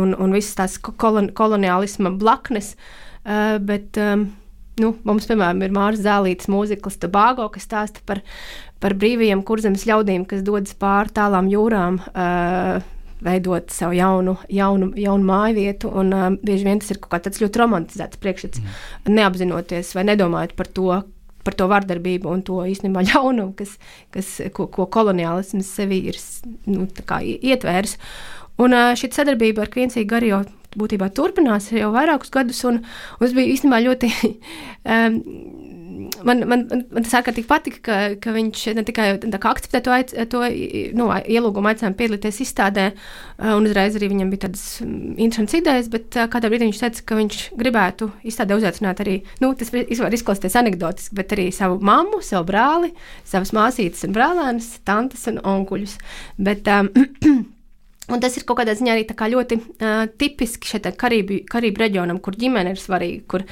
un, 0.00 0.16
un 0.16 0.34
visas 0.34 0.58
tās 0.58 0.76
kolon, 0.80 1.30
koloniālisma 1.36 2.12
blaknes, 2.18 2.74
uh, 2.74 3.56
bet 3.62 4.00
um, 4.00 4.30
Nu, 4.80 4.94
mums, 5.04 5.26
piemēram, 5.28 5.58
ir 5.66 5.74
Mārcis 5.76 6.06
Zēlītes 6.06 6.48
mūzikls 6.48 6.96
Tobago, 7.02 7.44
kas 7.52 7.66
stāsta 7.66 8.00
par, 8.08 8.22
par 8.80 8.94
brīvajiem 8.96 9.42
kurzemes 9.44 9.84
ļaudīm, 9.88 10.24
kas 10.30 10.44
dodas 10.46 10.72
pāri 10.78 11.12
tālām 11.18 11.50
jūrām. 11.52 11.98
Uh, 12.14 12.80
veidot 13.24 13.72
savu 13.74 13.96
jaunu, 13.96 14.36
jaunu, 14.52 14.90
jaunu 14.98 15.28
māju 15.28 15.56
vietu. 15.58 15.92
Un, 16.02 16.12
uh, 16.16 16.28
bieži 16.42 16.68
vien 16.68 16.82
tas 16.82 16.92
ir 16.92 17.00
kaut 17.02 17.26
kāds 17.26 17.42
ļoti 17.42 17.62
romantizēts 17.62 18.20
priekšstats, 18.22 18.62
mm. 18.62 19.16
neapzinoties 19.16 19.94
vai 19.96 20.06
nedomājot 20.10 20.54
par 20.58 20.70
to, 20.76 21.00
par 21.46 21.56
to 21.56 21.68
vardarbību 21.70 22.30
un 22.32 22.44
to 22.46 22.60
īstenībā 22.72 23.04
ļaunumu, 23.12 23.54
kas, 23.58 23.76
kas, 24.14 24.36
ko, 24.56 24.68
ko 24.72 24.88
koloniālisms 24.92 25.74
sevī 25.80 26.04
ir 26.12 26.20
nu, 26.70 26.88
ietvērs. 27.20 27.98
Un 28.60 28.76
uh, 28.76 28.92
šī 28.98 29.12
sadarbība 29.16 29.64
ar 29.64 29.72
Kvinsiju 29.72 30.08
Garijo 30.08 30.44
būtībā 30.78 31.08
turpinās 31.14 31.70
jau 31.74 31.90
vairākus 31.94 32.30
gadus, 32.34 32.60
un, 32.68 32.82
un 33.18 33.26
es 33.26 33.34
biju 33.36 33.56
īstenībā 33.56 33.84
ļoti. 33.88 34.14
Um, 34.80 35.18
man, 36.26 36.42
man, 36.48 36.64
man 36.70 37.04
tas 37.04 37.14
ārkārtīgi 37.18 37.48
patika, 37.48 37.80
ka, 37.84 37.98
ka 38.22 38.34
viņš 38.34 38.64
ne 38.78 38.84
tikai 38.86 39.06
akceptē 39.38 39.82
to, 39.84 39.92
aic, 39.94 40.14
to 40.32 40.42
nu, 40.96 41.10
ielūgumu, 41.10 41.70
aicinājumu 41.70 41.98
piedalīties 41.98 42.40
izstādē, 42.46 42.86
uh, 42.94 43.52
un 43.56 43.68
uzreiz 43.68 43.98
arī 43.98 44.10
viņam 44.14 44.32
bija 44.32 44.46
tādas 44.46 44.64
mm, 44.84 45.14
interesantas 45.16 45.58
idejas, 45.60 45.92
bet 45.92 46.18
uh, 46.18 46.26
kādā 46.32 46.50
brīdī 46.52 46.70
viņš 46.70 46.82
teica, 46.84 47.06
ka 47.10 47.20
viņš 47.20 47.38
gribētu 47.60 48.10
izstādē 48.32 48.58
uzaicināt 48.58 49.04
arī, 49.04 49.20
nu, 49.44 49.52
tas 49.58 49.72
var 49.74 50.18
izklausīties 50.18 50.58
anekdotiski, 50.62 51.16
bet 51.20 51.36
arī 51.36 51.48
savu 51.54 51.80
mammu, 51.84 52.22
savu 52.26 52.48
brāli, 52.50 52.92
savas 53.28 53.54
māsītes 53.56 54.06
un 54.08 54.16
brālēnas, 54.16 54.74
tantes 54.88 55.26
un 55.30 55.40
onkuļus. 55.56 55.96
Bet, 56.40 56.68
um, 56.70 56.92
Un 58.10 58.22
tas 58.22 58.36
ir 58.36 58.44
kaut 58.48 58.60
kādā 58.60 58.74
ziņā 58.76 58.94
arī 58.94 59.04
ļoti 59.34 59.58
uh, 59.60 60.04
tipiski 60.20 60.68
šeit 60.72 60.88
Karību, 61.00 61.42
Karību 61.50 61.82
reģionam, 61.82 62.20
kur 62.22 62.36
ģimene 62.38 62.74
ir 62.74 62.80
svarīga, 62.80 63.24
kur, 63.30 63.44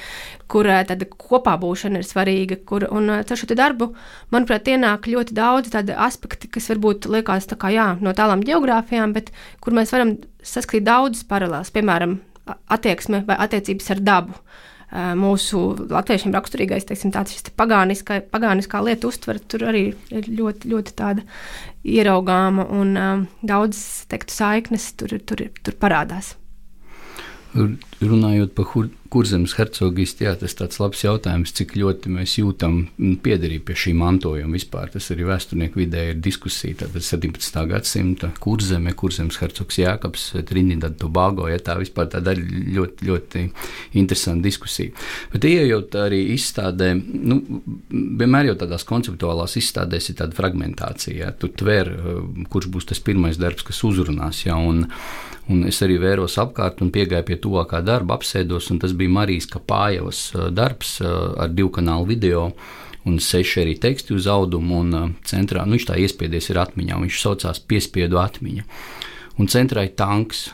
kur 0.50 0.68
uh, 0.68 0.80
tāda 0.88 1.08
kopā 1.08 1.56
būšana 1.60 2.02
ir 2.02 2.08
svarīga. 2.08 2.60
Kur, 2.68 2.88
un 2.90 3.10
uh, 3.10 3.22
ar 3.22 3.40
šo 3.40 3.54
darbu, 3.58 3.92
manuprāt, 4.34 4.68
ienāk 4.68 5.10
ļoti 5.10 5.36
daudz 5.38 5.74
tādu 5.74 5.96
aspektu, 5.96 6.50
kas 6.52 6.70
varbūt 6.72 7.10
liekas 7.10 7.50
kā, 7.54 7.72
jā, 7.74 7.90
no 8.02 8.14
tālām 8.16 8.42
geogrāfijām, 8.46 9.14
bet 9.16 9.30
kur 9.64 9.76
mēs 9.76 9.94
varam 9.94 10.16
saskatīt 10.42 10.86
daudzas 10.88 11.26
paralēlas, 11.28 11.74
piemēram, 11.74 12.18
attieksme 12.72 13.22
vai 13.28 13.36
attiecības 13.44 13.94
ar 13.94 14.02
dabu. 14.04 14.38
Uh, 14.38 14.66
mūsu 14.88 15.60
latviešiem 15.90 16.32
raksturīgais, 16.32 16.86
teiksim, 16.88 17.12
tāds 17.12 17.34
šis 17.34 17.44
te 17.48 17.52
pagāniskā, 17.56 18.22
pagāniskā 18.32 18.80
lieta 18.86 19.10
uztvere 19.10 19.42
tur 19.44 19.66
arī 19.68 19.82
ir 20.08 20.28
ļoti, 20.32 20.70
ļoti 20.72 20.94
tāda 20.96 21.24
ieraugāma 21.84 22.64
un 22.72 22.94
um, 22.96 23.24
daudz, 23.44 23.82
teiktu, 24.08 24.32
saiknes 24.32 24.92
tur, 24.96 25.18
tur, 25.28 25.44
tur 25.60 25.76
parādās. 25.80 26.34
Runājot 27.98 28.52
par 28.54 28.68
kurzemes 29.10 29.56
hercogistu, 29.58 30.22
jā, 30.22 30.36
tas 30.38 30.52
tāds 30.54 30.78
labs 30.78 31.00
jautājums, 31.02 31.50
cik 31.56 31.72
ļoti 31.80 32.12
mēs 32.14 32.36
jūtam 32.38 32.76
piederību 33.24 33.64
pie 33.66 33.74
šī 33.82 33.94
mantojuma 33.98 34.54
vispār. 34.54 34.92
Tas 34.92 35.08
arī 35.10 35.26
vēsturnieku 35.26 35.80
vidē 35.80 36.04
ir 36.12 36.20
diskusija. 36.22 36.84
Tātad 36.84 37.02
17. 37.02 37.58
gadsimta 37.72 38.30
kurzeme, 38.38 38.94
kurzemes 38.98 39.40
hercogs 39.42 39.80
Jākaps, 39.80 40.28
Trinidad 40.46 40.94
Tobago, 41.00 41.48
ja 41.50 41.58
tā 41.58 41.74
vispār 41.80 42.06
tāda 42.12 42.36
ļoti, 42.38 43.08
ļoti 43.08 43.46
interesanta 43.98 44.46
diskusija. 44.46 44.94
Bet 45.32 45.48
ieejot 45.50 45.98
arī 45.98 46.20
izstādē, 46.36 46.92
nu, 47.02 47.40
vienmēr 47.90 48.52
jau 48.52 48.60
tādās 48.62 48.86
konceptuālās 48.86 49.58
izstādēs 49.58 50.12
ir 50.12 50.20
tāda 50.22 50.38
fragmentācija. 50.38 51.16
Ja, 51.18 51.32
tu 51.34 51.50
tver, 51.50 51.90
kurš 52.52 52.70
būs 52.70 52.92
tas 52.92 53.02
pirmais 53.02 53.42
darbs, 53.42 53.66
kas 53.66 53.82
uzrunās. 53.90 54.44
Ja, 54.46 54.54
un, 54.54 54.86
Un 55.48 55.64
es 55.68 55.78
arī 55.84 55.96
vēros 56.00 56.34
apkārt 56.40 56.82
un 56.84 56.90
piegāju 56.92 57.24
pie 57.24 57.38
tuvākā 57.40 57.80
darba, 57.88 58.18
apsēdos, 58.18 58.68
un 58.72 58.82
tas 58.82 58.94
bija 58.96 59.14
Marijas 59.16 59.48
Kapājevas 59.50 60.22
darbs 60.54 60.98
ar 61.02 61.50
divu 61.54 61.72
kanālu 61.80 62.12
video. 62.12 62.50
Un 63.08 63.16
seši 63.24 63.62
arī 63.62 63.74
teksti 63.80 64.12
uz 64.12 64.26
audumu, 64.28 64.82
un 64.82 65.12
centrā 65.24 65.62
nu, 65.64 65.78
viņš 65.78 65.86
tā 65.88 65.96
iespiedies 66.02 66.50
ir 66.50 66.58
atmiņā. 66.60 66.98
Viņš 67.06 67.20
saucās 67.22 67.60
Piespiedu 67.64 68.18
atmiņa. 68.20 68.66
Un 69.40 69.48
centrā 69.48 69.86
ir 69.86 69.94
tanks, 69.96 70.48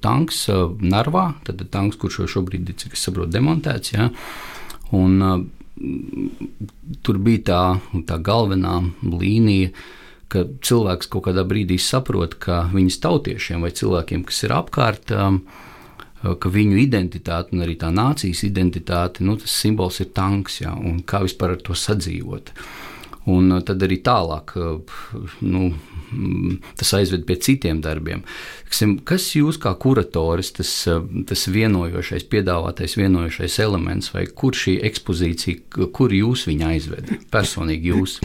tanks 0.00 0.46
Narvā, 0.80 1.26
tad 1.44 1.62
tanks, 1.74 1.98
kurš 2.00 2.22
šobrīd 2.32 2.70
ir, 2.70 2.78
cik 2.80 2.96
es 2.96 3.02
saprotu, 3.04 3.34
demontēts. 3.34 3.92
Ja? 3.96 4.08
Un, 4.96 5.18
tur 7.02 7.18
bija 7.22 7.42
tā, 7.50 7.62
tā 8.08 8.18
galvenā 8.22 8.78
līnija, 9.02 9.72
ka 10.32 10.46
cilvēks 10.64 11.10
kaut 11.12 11.26
kādā 11.28 11.44
brīdī 11.44 11.76
saprot, 11.82 12.38
ka 12.40 12.64
viņas 12.72 13.00
tautiešiem 13.04 13.64
vai 13.64 13.72
cilvēkiem, 13.76 14.24
kas 14.28 14.44
ir 14.46 14.54
apkārt, 14.56 15.12
um, 15.12 15.42
ka 16.22 16.52
viņu 16.54 16.78
identitāte 16.78 17.56
un 17.56 17.64
arī 17.64 17.76
tā 17.80 17.90
nācijas 17.94 18.44
identitāte, 18.46 19.24
nu, 19.26 19.36
tas 19.40 19.54
simbols 19.62 20.00
ir 20.04 20.12
tanks, 20.14 20.60
jā, 20.62 20.72
un 20.74 21.02
kā 21.06 21.22
vispār 21.24 21.56
ar 21.56 21.62
to 21.66 21.76
sadzīvot. 21.78 22.52
Un 23.32 23.54
uh, 23.54 23.62
tad 23.62 23.82
arī 23.86 24.00
tālāk 24.02 24.54
uh, 24.58 24.94
nu, 25.46 25.68
mm, 26.10 26.56
tas 26.78 26.94
aizved 26.98 27.26
pie 27.26 27.36
citiem 27.42 27.82
darbiem. 27.82 28.24
Kas 29.06 29.28
jūs 29.36 29.60
kā 29.62 29.74
kuratoris, 29.78 30.50
tas, 30.58 30.72
tas 31.28 31.44
vienojošais, 31.54 32.26
piedāvātais 32.30 32.96
vienojošais 32.98 33.60
elements, 33.62 34.10
vai 34.14 34.26
kur 34.26 34.58
šī 34.58 34.80
ekspozīcija, 34.90 35.90
kur 35.94 36.14
jūs 36.14 36.48
viņu 36.50 36.70
aizved? 36.72 37.14
Personīgi 37.34 37.94
jūs. 37.94 38.18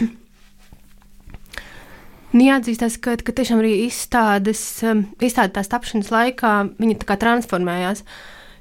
Nu, 2.34 2.44
jāatzīstās, 2.44 2.98
ka, 3.00 3.16
ka 3.24 3.34
tiešām 3.36 3.62
arī 3.62 3.74
izstādes, 3.86 4.62
um, 4.84 5.06
izstāde 5.24 5.56
tās 5.56 5.72
tapšanas 5.72 6.10
laikā 6.12 6.56
viņa 6.76 6.98
tā 7.02 7.08
kā 7.08 7.16
transformējās. 7.22 8.04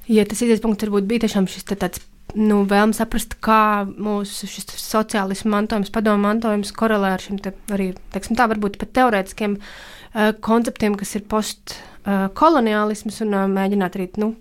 Ja 0.06 0.22
tas 0.28 0.38
izdevies 0.38 0.62
punkts 0.62 0.86
varbūt 0.86 1.08
bija 1.10 1.24
tiešām 1.24 1.48
šis 1.50 1.66
tāds 1.72 2.04
nu, 2.36 2.60
vēlme 2.68 2.94
saprast, 2.94 3.34
kā 3.42 3.86
mūsu 3.86 4.46
sociālismu 4.46 5.50
mantojums, 5.50 5.90
padomu 5.94 6.26
mantojums 6.28 6.72
korelē 6.76 7.14
ar 7.16 7.22
šiem 7.22 7.40
te 7.42 7.54
arī, 7.74 7.90
teiksim, 8.14 8.38
tā 8.38 8.46
varbūt 8.50 8.78
pat 8.80 8.92
teorētiskiem 8.98 9.56
uh, 9.58 10.30
konceptiem, 10.44 10.98
kas 11.00 11.16
ir 11.18 11.26
postkoloniālisms, 11.30 13.18
uh, 13.20 13.26
un 13.26 13.38
uh, 13.38 13.46
mēģināt 13.50 13.98
arī, 13.98 14.10
nu, 14.22 14.34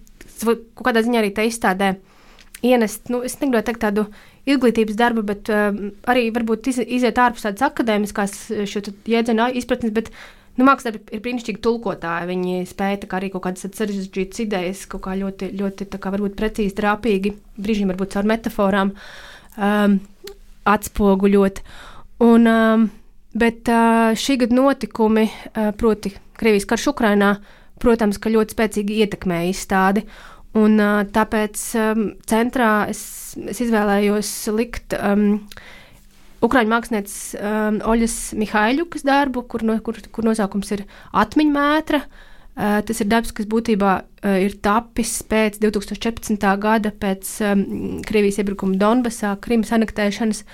kaut 0.43 0.85
kādā 0.85 1.05
ziņā 1.05 1.21
arī 1.21 1.33
te 1.33 1.47
izstādē 1.47 1.95
ienest, 2.65 3.09
nu, 3.13 3.21
es 3.25 3.37
negribu 3.41 3.63
teikt 3.65 3.83
tādu 3.85 4.07
izglītības 4.45 4.97
darba, 4.99 5.25
bet 5.25 5.51
uh, 5.53 5.69
arī 6.11 6.29
varbūt 6.35 6.71
iz, 6.71 6.81
iziet 6.85 7.21
ārpus 7.21 7.47
tādas 7.47 7.65
akadēmiskās 7.69 8.39
šo 8.69 8.83
jēdzienu 9.09 9.51
izpratnes, 9.57 9.93
bet 9.95 10.13
Nu, 10.55 10.63
Mākslinieki 10.63 11.01
darbi 11.01 11.17
ir 11.17 11.21
brīnišķīgi 11.23 11.59
tulkotāji. 11.63 12.27
Viņi 12.29 12.59
spēja 12.69 12.99
arī 13.17 13.29
kaut 13.33 13.43
kādas 13.43 13.65
sarežģītas 13.75 14.43
idejas, 14.45 14.83
kaut 14.87 15.03
kā 15.03 15.15
ļoti, 15.19 15.49
ļoti 15.59 15.87
kā, 15.99 16.11
precīzi, 16.39 16.75
trāpīgi, 16.77 17.33
brīžiem 17.59 17.91
varbūt 17.91 18.15
caur 18.15 18.29
metaforām 18.31 18.93
um, 18.95 19.97
atspoguļot. 20.71 21.59
Un, 22.23 22.47
um, 22.47 22.85
bet 23.35 23.67
uh, 23.67 24.15
šī 24.15 24.39
gada 24.45 24.55
notikumi, 24.61 25.27
uh, 25.27 25.73
proti, 25.75 26.13
Krievijas 26.39 26.69
karš 26.71 26.87
Ukrainā, 26.93 27.33
protams, 27.83 28.21
ļoti 28.31 28.55
spēcīgi 28.55 29.01
ietekmēja 29.03 29.51
izstādi. 29.51 30.05
Un, 30.55 30.77
uh, 30.79 31.01
tāpēc 31.11 31.61
um, 31.79 32.05
centrā 32.29 32.85
es, 32.91 33.01
es 33.51 33.59
izvēlējos 33.65 34.29
likt 34.55 34.95
um, 34.95 35.41
Ukrāņu 36.45 36.71
mākslinieces 36.71 37.35
um, 37.39 37.81
Oļas 37.89 38.15
Mihaiļukas 38.37 39.03
darbu, 39.07 39.43
kur, 39.49 39.65
no, 39.67 39.75
kur, 39.83 39.99
kur 40.13 40.27
nosaukums 40.27 40.71
ir 40.75 40.85
Atmiņu 41.15 41.55
mētra. 41.55 42.01
Uh, 42.55 42.79
tas 42.87 43.01
ir 43.03 43.09
darbs, 43.11 43.33
kas 43.35 43.49
būtībā 43.51 43.91
uh, 43.99 44.37
ir 44.39 44.55
tapis 44.63 45.17
pēc 45.27 45.59
2014. 45.59 46.47
gada, 46.63 46.93
pēc 47.03 47.33
um, 47.49 47.65
Krievijas 48.07 48.39
iebrukuma 48.39 48.79
Donbasā, 48.79 49.33
Krimas 49.43 49.75
anektēšanas. 49.75 50.45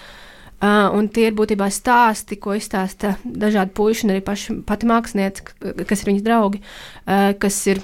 Uh, 0.62 0.89
un 0.98 1.10
tie 1.13 1.27
ir 1.29 1.38
būtībā 1.38 1.70
stāsti, 1.74 2.38
ko 2.41 2.55
izstāsta 2.58 3.15
dažādi 3.25 3.74
puiši, 3.77 4.08
un 4.08 4.15
arī 4.15 4.25
paši, 4.25 4.62
pati 4.65 4.89
mākslinieca, 4.89 5.46
kas 5.89 6.01
ir 6.01 6.10
viņas 6.10 6.25
draugi, 6.25 6.62
uh, 6.62 7.34
kas 7.41 7.58
ir 7.70 7.81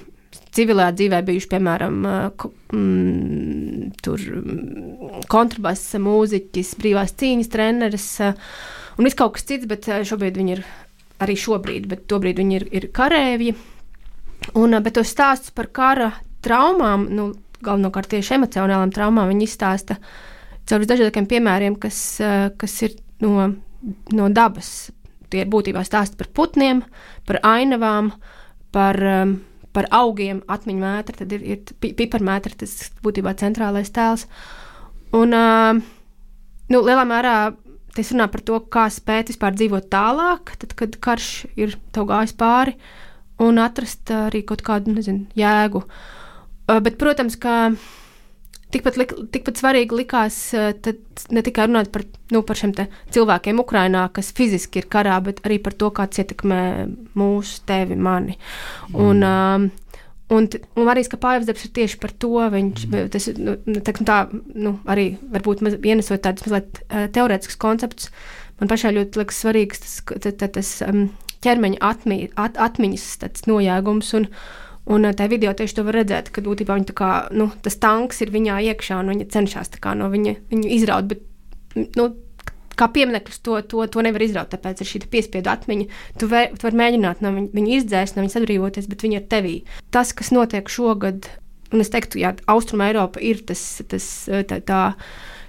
civilā 0.56 0.90
dzīvē 0.96 1.22
bijuši, 1.28 1.50
piemēram, 1.52 1.96
mm, 2.72 3.92
mm, 4.08 5.22
kontrabass, 5.32 5.96
mūziķis, 6.02 6.76
brīvās 6.82 7.16
cīņas 7.20 7.52
treneris 7.54 8.10
un 8.24 9.08
viss 9.08 9.18
kaut 9.18 9.38
kas 9.38 9.48
cits, 9.50 9.70
bet 9.70 9.88
šobrīd 9.88 10.38
viņi 10.40 10.56
ir 10.58 10.64
arī 11.24 11.36
šobrīd, 11.40 11.90
bet 11.90 12.06
tobrīd 12.10 12.40
viņi 12.42 12.60
ir, 12.60 12.68
ir 12.80 12.88
karēji. 12.94 13.56
Un, 14.58 14.78
bet 14.86 14.98
tos 14.98 15.10
stāstus 15.12 15.54
par 15.56 15.70
kara 15.74 16.12
traumām, 16.46 17.08
nu, 17.10 17.32
galvenokārt 17.66 18.12
tieši 18.14 18.36
emocionālām 18.38 18.94
traumām, 18.94 19.32
viņi 19.32 19.48
izstāsta 19.48 19.98
caur 20.68 20.84
visdažādākiem 20.84 21.28
piemēriem, 21.30 21.78
kas, 21.82 22.00
kas 22.60 22.76
ir 22.86 22.98
no, 23.24 23.50
no 24.14 24.30
dabas. 24.30 24.92
Tie 25.28 25.42
ir 25.44 25.52
būtībā 25.52 25.82
stāsti 25.84 26.20
par 26.20 26.30
putniem, 26.38 26.84
par 27.28 27.42
ainavām, 27.44 28.14
par 28.72 29.00
um, 29.02 29.34
par 29.78 29.88
augiem 29.94 30.42
atmiņu 30.50 30.82
mētra, 30.82 31.20
tad 31.22 31.38
ir, 31.38 31.46
ir 31.46 31.94
piparmētra, 32.00 32.58
tas 32.64 32.90
būtībā 33.06 33.36
centrālais 33.38 33.94
tēls. 33.94 34.26
Un, 35.16 35.36
nu, 35.38 36.82
lielā 36.82 37.06
mērā 37.08 37.38
tas 37.98 38.12
runā 38.14 38.28
par 38.34 38.44
to, 38.46 38.60
kā 38.74 38.88
spēt 38.94 39.32
vispār 39.32 39.56
dzīvot 39.58 39.90
tālāk, 39.94 40.56
tad, 40.62 40.74
kad 40.78 40.98
karš 41.02 41.30
ir 41.58 41.78
tev 41.96 42.10
gājis 42.10 42.36
pāri, 42.38 42.76
un 43.42 43.62
atrast 43.62 44.10
arī 44.14 44.44
kaut 44.50 44.66
kādu, 44.66 44.94
nezinu, 44.98 45.26
jēgu. 45.38 45.84
Bet, 46.68 46.98
protams, 47.00 47.38
ka 47.40 47.58
tikpat, 48.74 49.00
lik, 49.00 49.16
tikpat 49.34 49.60
svarīgi 49.62 49.98
likās 50.02 50.38
ne 50.54 51.44
tikai 51.46 51.68
runāt 51.70 51.92
par, 51.94 52.04
nu, 52.34 52.44
par 52.48 52.60
šiem 52.60 52.76
cilvēkiem 53.16 53.64
Ukrajinā, 53.64 54.08
kas 54.16 54.34
fiziski 54.36 54.84
ir 54.84 54.90
karā, 54.92 55.18
bet 55.24 55.42
arī 55.46 55.60
par 55.64 55.76
to, 55.80 55.92
kāds 55.96 56.20
ietekmē 56.24 56.62
mūsu, 57.18 57.62
tevi, 57.70 58.00
mani. 58.00 58.40
Un, 58.94 59.24
mm. 59.24 59.28
um, 59.28 59.70
Un, 60.28 60.44
un 60.76 60.90
arī 60.92 61.06
Kapājas 61.08 61.46
darbs 61.48 61.64
ir 61.64 61.72
tieši 61.72 62.00
par 62.02 62.12
to. 62.20 62.34
Viņš 62.52 62.82
mm. 62.90 63.12
tas, 63.14 63.30
nu, 63.40 63.54
nu 63.64 63.84
tā, 63.86 64.18
nu, 64.60 64.74
arī 64.92 65.06
varbūt 65.32 65.64
ienesot 65.78 66.20
tādus 66.26 66.44
mazliet 66.50 66.82
uh, 66.82 67.06
teorētiskus 67.16 67.60
konceptus. 67.62 68.10
Man 68.60 68.68
pašai 68.68 68.92
ļoti 68.98 69.22
liekas 69.22 69.40
svarīgs 69.46 69.84
tas, 69.86 69.96
tas, 70.26 70.52
tas 70.58 70.74
um, 70.84 71.06
ķermeņa 71.46 71.80
atmi, 71.80 72.20
at, 72.36 72.60
atmiņas 72.60 73.48
nojēgums. 73.48 74.12
Un, 74.20 74.28
Un 74.88 75.04
tajā 75.12 75.32
video 75.34 75.52
tieši 75.58 75.80
to 75.80 75.84
var 75.88 76.00
redzēt, 76.00 76.30
ka 76.32 76.44
būtībā 76.46 76.78
viņa 76.78 76.94
kā, 76.96 77.12
nu, 77.36 77.50
tas 77.64 77.76
tanks 77.82 78.22
ir 78.24 78.32
viņā 78.32 78.62
iekšā 78.72 79.02
un 79.02 79.12
viņa 79.12 79.28
cenšas 79.34 79.74
no 80.00 80.08
viņa, 80.14 80.36
viņu 80.54 80.70
izraut. 80.78 81.10
Bet, 81.12 81.26
nu, 82.00 82.08
kā 82.78 82.88
piemineklis 82.94 83.42
to, 83.44 83.60
to, 83.68 83.84
to 83.92 84.04
nevar 84.06 84.24
izraut, 84.24 84.52
tāpēc 84.54 84.82
ir 84.82 84.92
šī 84.92 85.02
piespiedu 85.12 85.52
atmiņa. 85.52 85.90
Tu, 86.22 86.30
vē, 86.32 86.44
tu 86.56 86.68
vari 86.68 86.82
mēģināt 86.84 87.24
no 87.26 87.34
viņa, 87.36 87.52
viņu 87.58 87.74
izdzēst, 87.80 88.16
no 88.16 88.24
viņas 88.24 88.40
atbrīvoties, 88.40 88.90
bet 88.92 89.04
viņa 89.04 89.20
ir 89.20 89.26
tevī. 89.32 89.56
Tas, 89.92 90.14
kas 90.16 90.32
notiek 90.36 90.70
šogad, 90.72 91.28
un 91.74 91.84
es 91.84 91.92
teiktu, 91.92 92.22
ka 92.24 92.54
Austrum 92.54 92.86
Eiropa 92.86 93.24
ir 93.24 93.44
tas, 93.50 93.66
tas 93.92 94.12
tā. 94.30 94.62
tā 94.62 94.84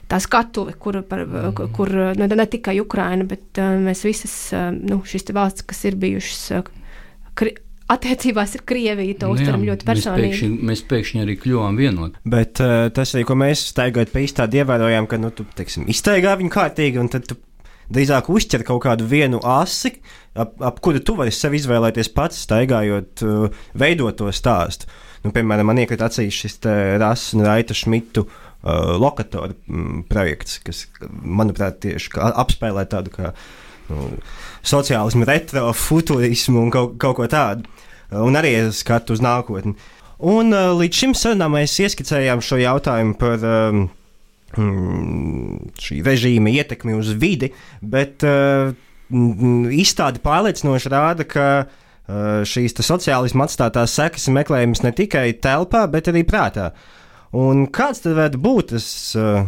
tā 0.09 0.17
skatuve, 0.25 0.73
kur, 0.81 1.03
par, 1.05 1.21
mm. 1.27 1.67
kur 1.77 1.91
nu, 2.17 2.29
ne 2.33 2.47
tikai 2.49 2.79
Ukraina, 2.81 3.27
bet 3.29 3.59
uh, 3.61 3.75
mēs 3.77 4.07
visas 4.07 4.37
uh, 4.57 4.71
nu, 4.73 5.03
šīs 5.05 5.29
valsts, 5.37 5.67
kas 5.69 5.83
ir 5.85 5.99
bijušas 6.01 6.45
uh, 6.57 6.71
kri, 7.37 7.53
attiecībās 7.93 8.55
ar 8.59 8.65
Krieviju 8.69 9.17
to 9.19 9.31
nu 9.31 9.37
uztveram 9.37 9.65
ļoti 9.67 9.89
personīgi. 9.89 10.23
Mēs 10.23 10.39
pēkšņi, 10.39 10.71
mēs 10.71 10.85
pēkšņi 10.91 11.23
arī 11.25 11.37
kļuvām 11.43 11.81
vienoti. 11.81 12.23
Bet 12.29 12.63
uh, 12.65 12.87
tas 12.95 13.15
arī, 13.17 13.25
ko 13.29 13.37
mēs 13.41 13.65
staigājot 13.73 14.13
pa 14.15 14.23
izstādi, 14.25 14.63
ievērojām, 14.63 15.09
ka 15.11 15.21
nu, 15.21 15.33
tu 15.35 15.47
teiksim, 15.59 15.89
izstaigā 15.91 16.35
viņu 16.41 16.53
kārtīgi, 16.55 17.01
un 17.01 17.11
tad 17.13 17.29
tu 17.31 17.39
drīzāk 17.95 18.29
uzķer 18.33 18.65
kaut 18.69 18.83
kādu 18.85 19.09
vienu 19.09 19.41
asi, 19.49 19.95
ap, 20.37 20.59
ap 20.61 20.83
kuru 20.85 21.01
tu 21.01 21.17
vari 21.19 21.33
sev 21.35 21.57
izvēlēties 21.57 22.13
pats, 22.17 22.43
staigājot, 22.45 23.25
uh, 23.25 23.63
veidot 23.81 24.21
to 24.21 24.33
stāstu. 24.37 24.91
Nu, 25.25 25.33
piemēram, 25.35 25.67
man 25.67 25.81
iekrita 25.83 26.07
acīs 26.07 26.37
šis 26.45 26.61
Rasa 27.01 27.35
un 27.37 27.47
Raita 27.49 27.75
Šmitu 27.75 28.23
uh, 28.29 28.93
lokatoru 29.01 29.57
mm, 29.67 30.05
projekts, 30.11 30.61
kas, 30.63 30.85
manuprāt, 31.09 31.81
tieši 31.83 32.13
apspēlē 32.29 32.85
tādu 32.93 33.17
kā 33.17 33.33
nu, 33.93 34.09
sociālismu, 34.67 35.27
retro, 35.29 35.69
futurismu 35.77 36.65
un 36.67 36.73
kaut, 36.75 36.97
kaut 37.01 37.19
ko 37.19 37.29
tādu. 37.31 37.69
Un 38.09 38.39
arī 38.41 38.55
skatu 38.73 39.17
uz 39.17 39.23
nākotni. 39.25 39.75
Un 40.19 40.55
uh, 40.55 40.73
līdz 40.79 41.03
šim 41.03 41.15
sarunām 41.15 41.55
mēs 41.55 41.77
ieskicējām 41.85 42.41
šo 42.43 42.59
jautājumu 42.59 43.15
par 43.21 43.45
um, 43.45 43.85
šī 45.79 46.01
režīma 46.07 46.55
ietekmi 46.57 46.97
uz 46.97 47.13
vidi, 47.21 47.53
bet 47.85 48.25
uh, 48.27 48.73
izstāde 49.09 50.23
pārliecinoši 50.25 50.93
rāda, 50.93 51.29
ka 51.29 51.47
uh, 51.63 52.41
šīs 52.49 52.75
sociālisma 52.81 53.47
atstātās 53.47 53.95
sekas 54.01 54.27
ir 54.27 54.37
meklējamas 54.41 54.83
ne 54.87 54.95
tikai 54.97 55.29
telpā, 55.39 55.85
bet 55.93 56.11
arī 56.11 56.25
prātā. 56.27 56.73
Un 57.37 57.67
kāds 57.69 58.03
tad 58.03 58.17
varētu 58.17 58.43
būt 58.43 58.75
tas? 58.75 58.89
Uh, 59.15 59.47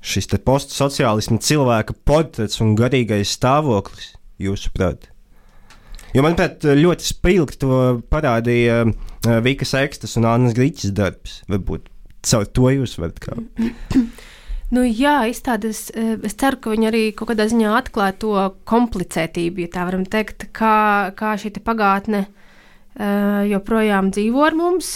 šis 0.00 0.30
postsociālisma 0.44 1.38
cilvēka 1.44 1.96
portrets 2.08 2.60
un 2.64 2.74
garīgais 2.78 3.36
stāvoklis, 3.36 4.14
jūsuprāt? 4.40 5.10
Jo, 6.14 6.24
manuprāt, 6.26 6.64
ļoti 6.64 7.06
spilgti 7.06 7.60
to 7.62 7.76
parādīja 8.10 8.82
uh, 8.88 9.38
Vika 9.44 9.68
Sekstas 9.68 10.16
un 10.18 10.26
Annas 10.26 10.56
Grīķis 10.56 10.94
darbs. 10.96 11.40
Varbūt 11.50 11.86
caur 12.26 12.48
to 12.50 12.72
jūs 12.74 12.98
varat 13.00 13.22
kā. 13.22 13.38
Nu, 14.70 14.84
jā, 14.86 15.24
izstādes, 15.26 15.88
eh, 15.98 16.12
es 16.22 16.36
ceru, 16.38 16.60
ka 16.62 16.70
viņi 16.70 16.86
arī 16.86 17.00
kaut 17.10 17.32
kādā 17.32 17.48
ziņā 17.50 17.72
atklāja 17.74 18.14
to 18.22 18.34
komplicētību, 18.70 19.64
ja 19.64 19.70
tā 19.74 19.86
varam 19.88 20.04
teikt, 20.06 20.46
kā, 20.54 21.10
kā 21.18 21.32
šī 21.42 21.50
pagātne 21.58 22.20
uh, 22.28 23.42
joprojām 23.50 24.12
dzīvo 24.14 24.44
ar 24.46 24.54
mums. 24.54 24.92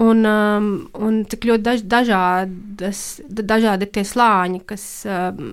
Un, 0.00 0.24
um, 0.24 0.68
un 0.96 1.24
cik 1.28 1.44
ļoti 1.50 1.64
daž, 1.66 1.82
dažādas, 1.84 3.00
dažādi 3.28 3.84
ir 3.84 3.90
tie 3.92 4.04
slāņi, 4.08 4.62
kas 4.68 4.84
um, 5.04 5.50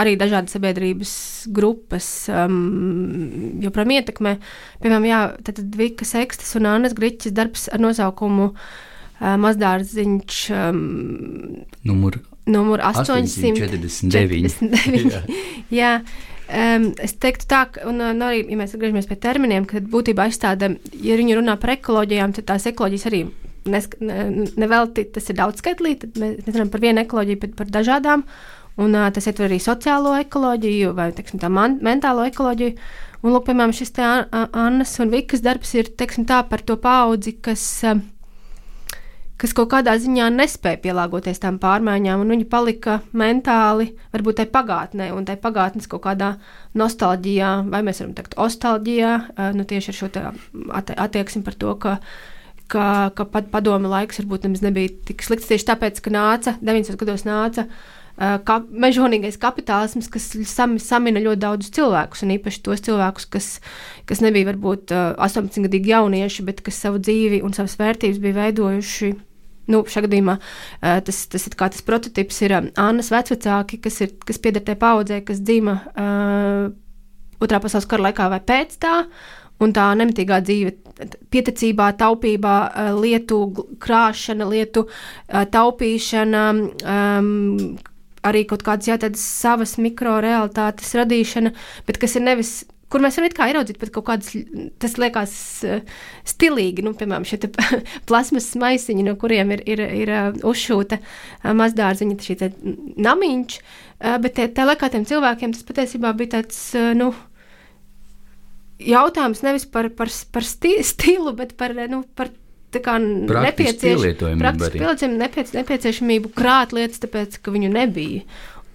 arī 0.00 0.14
dažādas 0.16 0.54
sabiedrības 0.56 1.12
grupas 1.52 2.06
um, 2.32 3.58
joprojām 3.60 3.92
ietekmē. 3.98 4.36
Piemēram, 4.80 5.08
jā, 5.10 5.18
tad 5.44 5.60
Vika 5.76 6.06
Sekstas 6.08 6.54
un 6.56 6.68
Annas 6.70 6.94
Griķis 6.96 7.34
darbs 7.36 7.66
ar 7.68 7.82
nosaukumu 7.82 8.46
uh, 8.54 9.34
Mazdārziņš. 9.44 10.38
Um, 10.54 10.80
numur, 11.90 12.16
numur 12.48 12.84
849. 12.88 13.84
849. 13.84 15.12
jā. 15.12 15.22
jā. 15.74 15.92
Um, 16.48 16.86
es 17.04 17.12
teiktu, 17.20 17.44
tā, 17.50 17.66
ka, 17.74 17.84
un, 17.90 18.00
un 18.00 18.24
arī, 18.24 18.46
ja 18.48 18.56
mēs 18.56 18.72
atgriežamies 18.72 19.10
pie 19.10 19.18
terminiem, 19.20 19.68
tad 19.68 19.90
būtībā 19.92 20.30
izstāde, 20.30 20.70
ja 21.04 21.18
viņi 21.20 21.36
runā 21.36 21.58
par 21.60 21.74
ekoloģijām, 21.74 22.32
tad 22.38 22.48
tās 22.54 22.64
ekoloģijas 22.70 23.04
arī 23.10 23.26
nevelti, 23.72 25.04
ne 25.04 25.10
tas 25.14 25.28
ir 25.28 25.38
daudz 25.38 25.62
skaitlī, 25.62 25.96
tad 26.02 26.16
mēs 26.20 26.46
runājam 26.46 26.72
par 26.72 26.84
vienu 26.84 27.04
ekoloģiju, 27.04 27.42
bet 27.44 27.58
par 27.58 27.74
dažādām. 27.78 28.24
Un, 28.78 28.94
uh, 28.94 29.08
tas 29.10 29.26
ietver 29.26 29.48
arī 29.48 29.58
sociālo 29.58 30.12
ekoloģiju 30.20 30.92
vai 30.94 31.08
teiksim, 31.14 31.40
tā 31.42 31.50
man, 31.50 31.80
mentālo 31.82 32.22
ekoloģiju. 32.28 32.76
Un, 33.24 33.32
lūk, 33.34 33.48
piemēram, 33.48 33.74
šis 33.74 33.90
te 33.96 34.04
Annas 34.06 34.92
un 35.02 35.10
Vikas 35.10 35.42
darbs 35.42 35.74
ir 35.74 35.90
teiksim, 35.98 36.28
tā, 36.28 36.44
par 36.46 36.62
to 36.62 36.76
paudzi, 36.78 37.32
kas, 37.42 37.64
kas 39.42 39.54
kaut 39.58 39.72
kādā 39.72 39.96
ziņā 39.98 40.28
nespēja 40.36 40.78
pielāgoties 40.84 41.42
tām 41.42 41.58
pārmaiņām, 41.58 42.22
un 42.22 42.30
viņi 42.36 42.46
palika 42.52 43.00
mentāli, 43.18 43.90
varbūt 44.14 44.38
tai 44.38 44.46
pagātnē, 44.54 45.10
un 45.16 45.26
tai 45.26 45.34
pagātnes 45.42 45.90
kaut 45.90 46.04
kādā 46.06 46.36
nostalģijā, 46.78 47.52
vai 47.74 47.82
mēs 47.82 48.04
varam 48.04 48.14
teikt, 48.14 48.38
nostalģijā, 48.38 49.12
nu, 49.58 49.66
tieši 49.66 49.90
ar 49.90 49.98
šo 49.98 50.12
attieksmi 51.08 51.42
par 51.42 51.58
to, 51.58 51.74
ka 51.82 51.98
ka, 52.70 53.10
ka 53.16 53.28
pat 53.28 53.52
padomu 53.52 53.90
laiks 53.92 54.20
varbūt 54.22 54.46
nemaz 54.46 54.64
nebija 54.64 54.92
tik 55.08 55.24
slikts 55.24 55.48
tieši 55.50 55.70
tāpēc, 55.70 56.02
ka 56.04 56.12
nāca, 56.14 56.56
90. 56.60 56.98
gados 57.00 57.24
nāca 57.28 57.68
ka, 58.18 58.58
mežonīgais 58.68 59.38
kapitālisms, 59.40 60.08
kas 60.10 60.26
sam, 60.50 60.76
samina 60.82 61.22
ļoti 61.22 61.42
daudzus 61.44 61.74
cilvēkus, 61.76 62.24
un 62.26 62.34
īpaši 62.34 62.64
tos 62.66 62.82
cilvēkus, 62.86 63.28
kas, 63.30 63.48
kas 64.10 64.22
nebija 64.24 64.50
varbūt 64.50 64.92
18 64.92 65.68
gadīgi 65.68 65.94
jaunieši, 65.94 66.44
bet 66.48 66.62
kas 66.66 66.80
savu 66.82 67.00
dzīvi 67.02 67.40
un 67.46 67.54
savas 67.56 67.78
vērtības 67.78 68.20
bija 68.22 68.38
veidojuši 68.42 69.14
nu, 69.68 69.82
šajā 69.84 70.06
gadījumā 70.06 70.38
tas, 71.04 71.22
tas 71.30 71.44
ir 71.44 71.56
kā 71.60 71.68
tas 71.72 71.84
prototyps, 71.84 72.40
ir 72.46 72.56
Annas 72.58 73.12
vecvecāki, 73.12 73.80
kas, 73.84 74.00
ir, 74.04 74.14
kas 74.26 74.40
pieder 74.42 74.64
tai 74.64 74.78
paudzē, 74.80 75.20
kas 75.28 75.42
dzima 75.44 75.74
uh, 75.92 76.70
otrā 77.44 77.60
pasaules 77.62 77.88
kara 77.90 78.08
laikā 78.08 78.30
vai 78.32 78.40
pēc 78.48 78.78
tā. 78.82 78.94
Un 79.58 79.72
tā 79.74 79.88
nemitīgā 79.98 80.38
dzīve, 80.46 80.76
pieticībā, 81.34 81.90
taupībā, 81.98 82.54
lietu 82.98 83.40
krāšana, 83.82 84.46
lietu 84.46 84.86
taupīšana, 85.28 86.42
um, 86.54 87.76
arī 88.28 88.44
kaut 88.50 88.64
kādas 88.66 88.90
jā, 88.90 88.98
savas 89.18 89.76
mikrorealitātes 89.82 90.94
radīšana, 90.98 91.54
bet 91.86 91.98
kas 92.02 92.18
ir 92.18 92.26
nevis 92.26 92.52
kur 92.88 93.02
mēs 93.04 93.18
varam 93.20 93.50
ieraudzīt 93.50 93.78
pat 93.80 93.90
kaut 93.92 94.06
kādas, 94.06 94.30
tas 94.80 94.94
liekas 95.00 95.34
uh, 95.68 95.82
stilīgi, 96.28 96.84
nu, 96.86 96.94
piemēram, 96.96 97.26
šie 97.28 97.50
plasmas 98.08 98.48
maisiņi, 98.58 99.04
no 99.10 99.16
kuriem 99.20 99.52
ir, 99.56 99.64
ir, 99.68 99.84
ir 100.02 100.14
uzšūta 100.48 101.00
mazdārziņa, 101.58 102.18
šī 102.24 102.38
namiņš, 103.08 103.58
bet 104.24 104.40
tā 104.56 104.68
laikā 104.70 104.92
tiem 104.94 105.04
cilvēkiem 105.08 105.54
tas 105.54 105.66
patiesībā 105.68 106.14
bija 106.16 106.38
tāds, 106.38 106.62
nu, 106.96 107.12
jautājums 108.78 109.42
nevis 109.44 109.66
par, 109.70 109.90
par, 109.96 110.10
par 110.32 110.46
sti, 110.46 110.78
stilu, 110.86 111.32
bet 111.38 111.56
par, 111.58 111.74
nu, 111.90 112.02
par 112.18 112.30
nepieciešamību, 112.74 114.34
nepiec, 115.16 115.52
nepieciešamību 115.56 116.32
krāt 116.36 116.74
lietas, 116.76 117.00
tāpēc, 117.04 117.40
ka 117.42 117.54
viņu 117.54 117.72
nebija. 117.72 118.24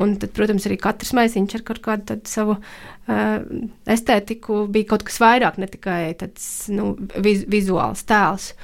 Un 0.01 0.15
tad, 0.17 0.31
protams, 0.33 0.65
arī 0.65 0.79
katrs 0.81 1.13
maisiņš 1.13 1.59
ar 1.59 1.63
kaut 1.67 1.79
kādu 1.85 2.15
savu 2.25 2.55
uh, 2.57 3.35
estētiku 3.85 4.63
bija 4.73 4.89
kaut 4.89 5.05
kas 5.05 5.19
vairāk, 5.21 5.59
ne 5.61 5.69
tikai 5.69 6.15
tāds 6.17 6.47
nu, 6.73 6.95
viz, 7.21 7.45
vizuāls 7.45 8.01
tēls. 8.09 8.55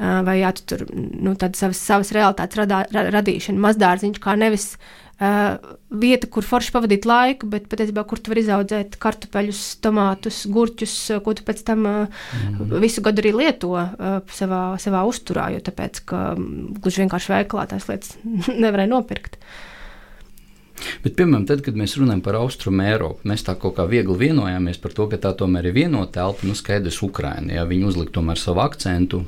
Uh, 0.00 0.22
vai 0.24 0.38
jā, 0.40 0.54
tu 0.56 0.64
tur 0.70 0.86
nu, 0.94 1.34
savas, 1.34 1.82
savas 1.82 2.14
realitātes 2.16 2.62
radā, 2.62 2.84
ra, 2.94 3.08
radīšana, 3.18 3.60
mazdārziņš, 3.66 4.22
kā 4.22 4.38
nevis 4.38 4.70
uh, 4.78 5.09
vieta, 5.20 6.28
kur 6.32 6.46
forši 6.46 6.72
pavadīt 6.72 7.04
laiku, 7.08 7.48
bet 7.52 7.66
patiesībā, 7.68 8.06
kur 8.08 8.20
tu 8.20 8.32
vari 8.32 8.40
izaudzēt 8.44 8.96
kartupeļus, 9.02 9.62
tomātus, 9.84 10.42
gurķus, 10.48 10.94
ko 11.24 11.34
tu 11.36 11.44
pēc 11.44 11.64
tam 11.68 11.84
uh, 11.88 12.22
mm. 12.40 12.76
visu 12.80 13.04
gadu 13.04 13.20
arī 13.20 13.34
lieto 13.36 13.74
uh, 13.76 14.20
savā, 14.32 14.62
savā 14.80 15.02
uzturā, 15.08 15.50
jo 15.54 15.60
tāpēc, 15.66 16.04
ka 16.08 16.22
um, 16.38 16.70
gluži 16.80 17.04
vienkārši 17.04 17.34
veikalā 17.34 17.66
tās 17.74 17.90
lietas 17.90 18.16
nevarēja 18.64 18.94
nopirkt. 18.94 19.36
Uh, 19.36 19.69
Bet, 21.04 21.14
piemēram, 21.18 21.44
tad, 21.48 21.62
kad 21.64 21.76
mēs 21.76 21.96
runājam 22.00 22.22
par 22.24 22.38
austrumu 22.40 22.84
Eiropu, 22.86 23.28
mēs 23.28 23.44
tā 23.46 23.54
kaut 23.60 23.76
kā 23.76 23.84
viegli 23.88 24.16
vienojāmies 24.22 24.80
par 24.80 24.94
to, 24.96 25.06
ka 25.10 25.20
tā 25.20 25.34
tomēr 25.36 25.70
ir 25.70 25.76
vienota 25.76 26.20
telpa, 26.20 26.48
nu 26.48 26.56
skaidrs, 26.56 27.02
Ukraina. 27.04 27.60
Ja, 27.60 27.66
uzlika 27.90 28.16
tomēr 28.18 28.40
savu 28.40 28.62
akcentu, 28.64 29.24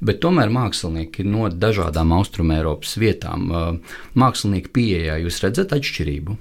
bet 0.00 0.20
tomēr 0.24 0.52
mākslinieki 0.54 1.26
no 1.26 1.50
dažādām 1.50 2.14
austrumu 2.16 2.56
Eiropas 2.58 2.96
vietām, 3.00 3.48
mākslinieki 4.18 4.74
pieejā, 4.74 5.20
jūs 5.22 5.42
redzat 5.44 5.76
atšķirību? 5.76 6.40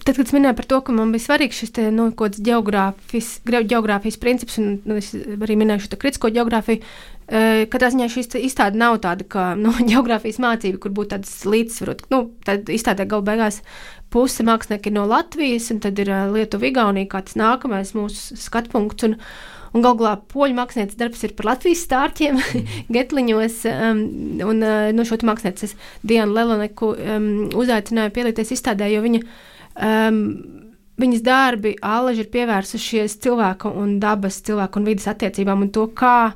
tad, 0.00 0.16
kad 0.16 0.26
es 0.26 0.34
minēju 0.34 0.56
par 0.58 0.68
to, 0.68 0.80
ka 0.84 0.94
man 0.94 1.12
bija 1.14 1.26
svarīgs 1.26 1.60
šis 1.62 1.74
te, 1.76 1.86
nu, 1.94 2.08
geogrāfis, 2.16 3.34
geogrāfijas 3.44 4.18
princips, 4.20 4.58
un 4.62 4.76
nu, 4.88 4.98
es 5.00 5.12
arī 5.14 5.56
minēju 5.60 5.86
šo 5.86 5.98
kritisko 6.00 6.32
geogrāfiju, 6.34 6.82
katrā 7.72 7.88
ziņā 7.94 8.08
šī 8.12 8.26
izstāde 8.44 8.80
nav 8.80 8.98
tāda 9.04 9.26
kā 9.28 9.52
nu, 9.58 9.72
geogrāfijas 9.90 10.40
mācība, 10.42 10.82
kur 10.82 10.94
būtu 10.96 11.14
tāds 11.14 11.32
līdzsvarot. 11.48 12.04
Nu, 12.12 12.26
tad 12.46 12.68
izstādē 12.72 13.06
galu 13.08 13.26
beigās 13.26 13.62
puse 14.12 14.44
mākslinieki 14.44 14.90
ir 14.90 14.96
no 14.98 15.06
Latvijas, 15.08 15.70
un 15.72 15.80
tad 15.84 15.98
ir 16.02 16.12
uh, 16.12 16.26
Lietuva, 16.34 16.68
Igaunija, 16.68 17.08
kā 17.14 17.22
tas 17.24 17.38
nākamais 17.40 17.96
mūsu 17.98 18.38
skatpunkts. 18.40 19.10
Un, 19.10 19.18
Un 19.72 19.80
galu 19.80 20.02
galā 20.02 20.18
poļu 20.28 20.52
mākslinieces 20.52 20.98
darbs 21.00 21.22
ir 21.24 21.30
par 21.32 21.46
Latvijas 21.46 21.86
stārķiem, 21.86 22.42
getliņos. 22.92 23.54
Um, 23.70 24.02
un 24.44 24.58
uh, 24.60 24.90
no 24.92 25.06
šo 25.08 25.16
mākslinieces 25.24 25.72
Dianu 26.04 26.36
Leloneku 26.36 26.90
um, 26.92 27.30
uzaicināju 27.56 28.12
pielieties 28.12 28.52
izstādē, 28.52 28.90
jo 28.92 29.00
viņa 29.00 29.22
Um, 29.72 30.16
viņas 31.00 31.22
darbi 31.24 31.72
alaži 31.80 32.26
ir 32.26 32.30
pievērsušies 32.32 33.16
cilvēku 33.24 33.70
un 33.80 33.96
dabas, 34.02 34.42
cilvēku 34.44 34.80
un 34.80 34.88
vidas 34.90 35.08
attiecībām 35.08 35.64
un 35.64 35.70
to, 35.72 35.86
kā 35.96 36.34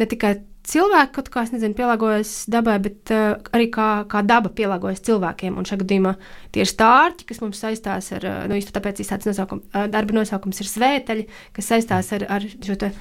ne 0.00 0.08
tikai 0.10 0.34
cilvēki 0.64 1.12
kaut 1.18 1.28
kā, 1.32 1.44
nezinu, 1.52 1.76
pielāgojas 1.76 2.32
dabai, 2.50 2.78
bet 2.82 3.12
uh, 3.12 3.34
arī 3.56 3.68
kā, 3.72 3.88
kā 4.10 4.22
daba 4.26 4.52
pielāgojas 4.54 5.02
cilvēkiem. 5.04 5.58
Un 5.60 5.68
šajā 5.68 5.82
gadījumā 5.82 6.14
tie 6.54 6.64
ir 6.64 6.70
stārķi, 6.70 7.26
kas 7.28 7.42
mums 7.44 7.60
saistās 7.60 8.10
ar, 8.16 8.24
uh, 8.24 8.38
nu, 8.48 8.56
īstenībā 8.58 8.80
tāpēc 8.80 9.02
tāds 9.10 9.28
nosaukums, 9.28 9.66
uh, 9.72 9.88
darba 9.92 10.16
nosaukums 10.16 10.62
ir 10.64 10.70
svēteļi, 10.70 11.26
kas 11.56 11.70
saistās 11.72 12.12
ar, 12.16 12.26
ar 12.38 12.48
šo 12.54 12.78
te 12.80 12.94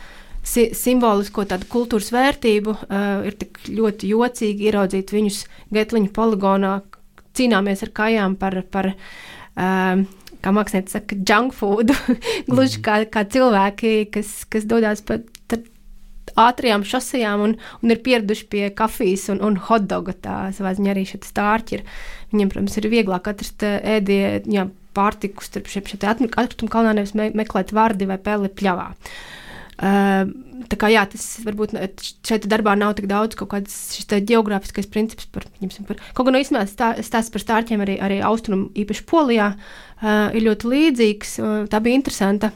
si 0.44 0.68
simbolisko 0.76 1.46
tādu 1.48 1.70
kultūras 1.72 2.12
vērtību. 2.14 2.76
Uh, 2.90 3.30
ir 3.30 3.38
tik 3.40 3.62
ļoti 3.72 4.12
jocīgi 4.12 4.68
ieraudzīt 4.68 5.16
viņus 5.16 5.46
Getliņu 5.74 6.12
poligonā, 6.16 6.82
cīnāmies 7.38 7.86
ar 7.86 7.94
kājām 7.96 8.36
par, 8.42 8.60
par 8.74 8.92
um, 8.92 10.04
kā 10.44 10.52
mākslinieci 10.54 10.98
saka, 10.98 11.18
junk 11.24 11.56
food, 11.56 11.96
gluži 12.52 12.84
kā, 12.84 13.04
kā 13.08 13.24
cilvēki, 13.24 13.96
kas, 14.14 14.42
kas 14.52 14.68
dodas 14.70 15.02
pa 15.08 15.22
ātrajām 16.40 16.86
šosejām 16.88 17.44
un, 17.46 17.58
un 17.84 17.94
ir 17.94 18.02
pieraduši 18.06 18.48
pie 18.52 18.64
kafijas 18.76 19.28
un, 19.34 19.42
un 19.46 19.58
hotdoga. 19.68 20.16
Tā 20.16 20.38
ziņā 20.54 20.94
arī 20.94 21.06
šeit 21.10 21.28
stārķi 21.28 21.80
ir. 21.80 21.86
Viņiem, 22.34 22.54
protams, 22.54 22.80
ir 22.80 22.90
vieglāk 22.94 23.30
atrast 23.30 23.66
ēdienu, 23.66 24.72
pārtiku 24.94 25.46
starp 25.46 25.70
šiem 25.72 25.86
atkritumu 26.30 26.72
kalnā, 26.72 26.94
nevis 26.98 27.16
me, 27.18 27.32
meklēt 27.36 27.74
vārdi 27.76 28.10
vai 28.10 28.20
peli 28.22 28.52
pļavā. 28.54 28.92
Uh, 29.74 30.30
tā 30.70 30.78
kā 30.80 30.92
jā, 30.94 31.02
tas 31.10 31.24
varbūt 31.44 31.74
šeit 32.24 32.46
darbā 32.48 32.76
nav 32.78 32.94
tik 32.96 33.08
daudz 33.10 33.34
kaut 33.36 33.50
kāds 33.56 33.74
šis 33.96 34.06
geogrāfiskais 34.30 34.86
princips 34.88 35.26
par, 35.34 35.48
par 35.88 35.98
kaut 36.14 36.28
gan 36.28 36.38
no 36.38 36.42
īstenībā 36.44 36.68
stā, 36.70 36.92
stāsts 37.04 37.34
par 37.34 37.42
stārķiem 37.42 37.82
arī, 37.82 37.98
arī 37.98 38.20
austrumu, 38.24 38.70
īpaši 38.78 39.06
Polijā, 39.10 39.50
uh, 39.58 40.30
ir 40.38 40.46
ļoti 40.46 40.70
līdzīgs. 40.76 41.34
Uh, 41.42 41.56
tā 41.74 41.82
bija 41.84 42.00
interesanta. 42.00 42.54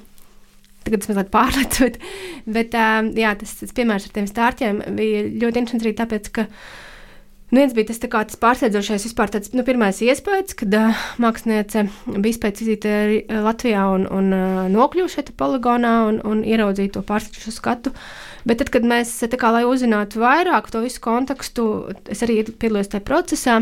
Tagad 0.87 1.03
es 1.03 1.11
mazliet 1.11 1.31
pārlecu, 1.33 1.85
bet, 1.87 2.01
bet 2.57 2.75
uh, 2.79 3.13
jā, 3.19 3.37
tas, 3.43 3.55
tas 3.61 3.77
piemērs 3.77 4.09
ar 4.09 4.17
tiem 4.17 4.27
stārķiem 4.31 4.83
bija 4.97 5.23
ļoti 5.29 5.65
interesants 5.65 5.87
arī 5.87 5.95
tāpēc, 6.01 6.33
ka 6.39 6.47
uh, 6.47 6.67
Nu, 7.47 7.61
viens 7.61 7.71
bija 7.71 7.87
tas, 7.87 8.01
tas 8.03 8.39
pārsteidzošais, 8.41 9.05
vispār 9.07 9.31
tāds 9.31 9.53
nu, 9.55 9.63
pirmais 9.63 10.01
iespējas, 10.03 10.51
kad 10.59 10.73
uh, 10.75 11.03
māksliniece 11.23 11.85
bija 12.17 12.33
izpētes 12.33 12.65
vizīte 12.65 12.95
Latvijā 13.45 13.85
un, 13.93 14.03
un 14.11 14.33
uh, 14.35 14.65
nokļuva 14.73 15.13
šeit 15.13 15.31
poligonā 15.39 15.93
un, 16.09 16.17
un 16.27 16.41
ieraudzīja 16.43 16.97
to 16.97 17.05
pārsteidzošo 17.07 17.53
skatu. 17.55 17.93
Bet 18.47 18.61
tad, 18.61 18.69
kad 18.71 18.85
mēs, 18.87 19.11
kā, 19.35 19.49
lai 19.51 19.65
uzzinātu 19.67 20.21
vairāk 20.21 20.69
to 20.71 20.79
visu 20.85 21.01
kontekstu, 21.03 21.65
es 22.07 22.21
arī 22.23 22.39
piedalījos 22.47 22.93
tajā 22.93 23.03
procesā, 23.07 23.57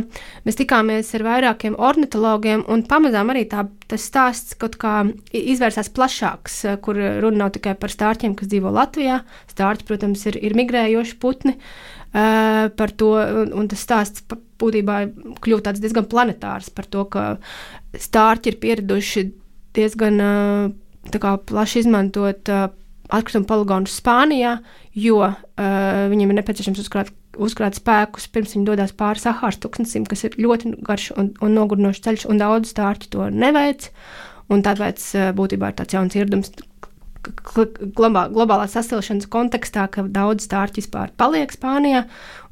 mēs 0.45 0.59
tikāmies 0.59 1.09
ar 1.17 1.25
vairākiem 1.25 1.77
ornitologiem 1.81 2.61
un 2.69 2.85
pamazām 2.85 3.33
arī 3.33 3.47
tā, 3.49 3.65
tas 3.89 4.05
stāsts 4.05 4.57
kaut 4.61 4.77
kā 4.81 4.99
izvērsās 5.33 5.89
plašāks, 5.95 6.61
kur 6.85 6.99
runa 7.23 7.45
nav 7.45 7.55
tikai 7.57 7.73
par 7.81 7.93
stārķiem, 7.93 8.37
kas 8.37 8.51
dzīvo 8.51 8.73
Latvijā. 8.75 9.23
Stārķi, 9.55 9.89
protams, 9.89 10.27
ir, 10.29 10.37
ir 10.43 10.57
migrējoši 10.57 11.19
putni. 11.21 11.57
Uh, 12.15 12.69
par 12.79 12.93
to, 12.95 13.11
un, 13.19 13.49
un 13.59 13.65
tas 13.67 13.81
stāsts 13.83 14.23
būtībā 14.61 15.01
kļūst 15.43 15.81
diezgan 15.83 16.05
planetārs 16.07 16.69
par 16.71 16.87
to, 16.87 17.03
ka 17.11 17.25
stārķi 17.91 18.53
ir 18.53 18.59
pieraduši 18.61 19.25
diezgan 19.75 20.23
uh, 20.23 21.35
plaši 21.49 21.83
izmantot 21.83 22.53
uh, 22.53 22.69
atkritumu 23.09 23.47
poligonus 23.49 23.97
Spānijā, 23.99 24.57
jo 24.97 25.21
uh, 25.21 25.35
viņiem 26.11 26.31
ir 26.31 26.39
nepieciešams 26.39 26.81
uzkrāt, 26.83 27.11
uzkrāt 27.37 27.77
spēkus 27.79 28.29
pirms 28.31 28.55
viņi 28.55 28.69
dodas 28.69 28.95
pāri 28.97 29.21
Sahāras 29.21 29.59
tūkstnesim, 29.63 30.07
kas 30.09 30.25
ir 30.27 30.37
ļoti 30.41 30.77
garš 30.85 31.11
un, 31.19 31.33
un 31.43 31.57
nogurdinošs 31.57 32.03
ceļš, 32.05 32.29
un 32.31 32.41
daudz 32.41 32.71
stārķi 32.73 33.11
to 33.15 33.29
neveic. 33.33 33.91
Un 34.53 34.61
tāpēc 34.61 35.01
būtībā 35.33 35.71
ir 35.71 35.77
tāds 35.79 35.95
jauns 35.95 36.13
ieradums, 36.13 36.51
globā, 37.25 38.25
globālās 38.31 38.75
sasilšanas 38.75 39.27
kontekstā, 39.31 39.87
ka 39.91 40.05
daudz 40.07 40.47
stārķi 40.47 40.81
vispār 40.81 41.11
paliek 41.17 41.51
Spānijā, 41.53 42.05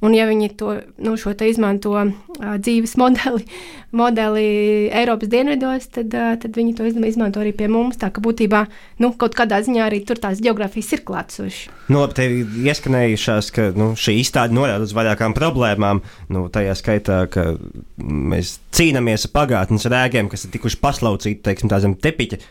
un 0.03 0.15
ja 0.15 0.25
viņi 0.27 0.49
to, 0.59 0.75
nu, 1.03 1.15
izmanto 1.47 1.93
uh, 1.95 2.11
dzīves 2.57 2.95
modeli, 2.99 3.45
modeli 4.01 4.45
Eiropas 4.93 5.31
dienvidos, 5.31 5.87
tad, 5.93 6.13
uh, 6.17 6.33
tad 6.41 6.57
viņi 6.57 6.75
to 6.79 6.87
izmanto 6.89 7.43
arī 7.43 7.53
pie 7.57 7.69
mums, 7.71 7.99
tā 8.01 8.11
ka 8.13 8.23
būtībā, 8.23 8.65
nu, 9.03 9.13
kaut 9.19 9.37
kādā 9.37 9.61
ziņā 9.65 9.87
arī 9.87 10.03
tur 10.07 10.21
tās 10.21 10.41
geogrāfijas 10.43 10.91
ir 10.97 11.05
klātsošas. 11.07 11.71
Nu, 11.87 12.03
labi, 12.03 12.17
tev 12.19 12.59
ieskanējušās, 12.67 13.51
ka 13.55 13.69
nu, 13.77 13.93
šī 13.99 14.17
izstāde 14.21 14.55
norāda 14.57 14.87
uz 14.87 14.95
vairākām 14.95 15.35
problēmām, 15.37 16.03
nu, 16.33 16.45
tajā 16.53 16.77
skaitā, 16.79 17.23
ka 17.31 17.53
mēs 17.97 18.57
cīnāmies 18.75 19.27
ar 19.29 19.35
pagātnes 19.37 19.87
rēgiem, 19.91 20.31
kas 20.31 20.47
ir 20.47 20.53
tikuši 20.55 20.79
paslaucīti, 20.83 21.43
teiksim, 21.45 21.71
tā 21.71 21.83
zem 21.83 21.97
tepiķa. 21.99 22.41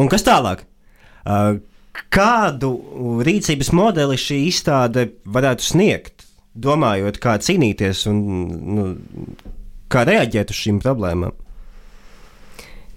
Un 0.00 0.08
kas 0.10 0.26
tālāk? 0.26 0.64
Kādu 1.24 2.70
rīcības 3.26 3.70
modeli 3.74 4.18
šī 4.18 4.40
izstāde 4.48 5.08
varētu 5.30 5.66
sniegt, 5.66 6.26
domājot, 6.54 7.20
kā 7.22 7.36
cīnīties 7.42 8.04
un 8.10 8.20
nu, 8.76 8.84
kā 9.90 10.04
reaģēt 10.06 10.52
uz 10.54 10.60
šīm 10.66 10.82
problēmām? 10.82 11.34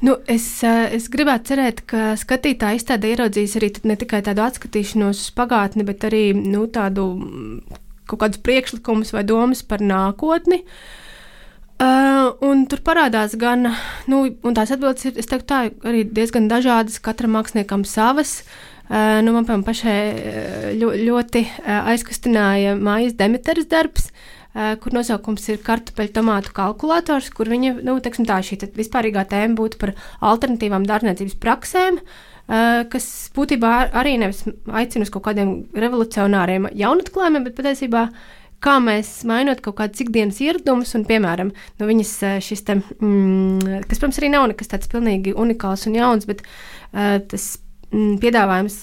Nu, 0.06 0.14
es, 0.30 0.46
es 0.64 1.08
gribētu 1.10 1.54
cerēt, 1.54 1.82
ka 1.90 2.12
skatītāji 2.22 2.82
izstādē 2.82 3.16
ieraudzīs 3.16 3.56
arī 3.58 3.72
ne 3.90 3.96
tikai 3.98 4.22
tādu 4.26 4.44
atskatīšanos 4.46 5.24
uz 5.24 5.34
pagātni, 5.38 5.86
bet 5.88 6.06
arī 6.06 6.30
nu, 6.38 6.68
tādu 6.70 7.08
kaut 8.08 8.22
kādus 8.22 8.44
priekšlikumus 8.46 9.14
vai 9.16 9.26
domas 9.26 9.64
par 9.66 9.82
nākotni. 9.82 10.62
Uh, 10.62 11.07
un 11.78 12.64
tur 12.70 12.82
parādās 12.86 13.36
gan, 13.38 13.70
nu, 14.10 14.24
un 14.42 14.56
tās 14.58 14.72
atbildes 14.74 15.06
ir, 15.06 15.18
es 15.22 15.30
teiktu, 15.30 15.46
tā 15.50 15.60
arī 15.86 16.06
diezgan 16.10 16.50
dažādas, 16.50 16.98
katram 17.04 17.36
māksliniekam 17.38 17.86
savas. 17.86 18.42
Uh, 18.88 19.20
nu, 19.20 19.34
man, 19.36 19.44
piemēram, 19.44 19.66
pašai 19.68 20.76
ļo, 20.80 20.94
ļoti 20.96 21.42
aizkustināja 21.92 22.78
mājas 22.80 23.18
Demeteras 23.20 23.68
darbs, 23.68 24.08
uh, 24.08 24.78
kur 24.80 24.96
nosaukums 24.96 25.44
ir 25.52 25.60
kartupeļu 25.66 26.14
tomātu 26.16 26.54
kalkulators, 26.56 27.28
kur 27.36 27.52
viņa, 27.52 27.76
nu, 27.84 27.98
teiksim 28.04 28.26
tā, 28.30 28.40
šī 28.48 28.62
vispārīgā 28.78 29.26
tēma 29.28 29.60
būtu 29.60 29.82
par 29.82 29.92
alternatīvām 30.24 30.88
dārzniecības 30.88 31.36
praksēm, 31.44 32.00
uh, 32.00 32.88
kas 32.88 33.10
būtībā 33.36 33.74
arī 33.92 34.16
nevis 34.24 34.46
aicina 34.72 35.04
uz 35.04 35.12
kaut 35.12 35.28
kādiem 35.28 35.54
revolucionāriem 35.76 36.72
jaunatklājumiem, 36.80 37.50
bet 37.50 37.60
patiesībā 37.60 38.08
kā 38.64 38.78
mēs 38.84 39.12
mainot 39.30 39.62
kaut 39.66 39.78
kādus 39.82 40.04
ikdienas 40.06 40.42
ieradumus, 40.44 40.96
un, 40.98 41.06
piemēram, 41.08 41.54
nu, 41.54 41.92
viņas 41.92 42.14
šis 42.46 42.66
te, 42.68 42.80
mm, 42.80 43.86
kas, 43.86 44.02
protams, 44.02 44.20
arī 44.22 44.34
nav 44.34 44.50
nekas 44.54 44.74
tāds 44.74 44.92
pilnīgi 44.92 45.36
unikāls 45.38 45.88
un 45.90 45.98
jauns, 46.00 46.28
bet 46.30 46.44
uh, 46.44 47.18
tas 47.30 47.56
Mm, 47.88 48.18
piedāvājums 48.20 48.76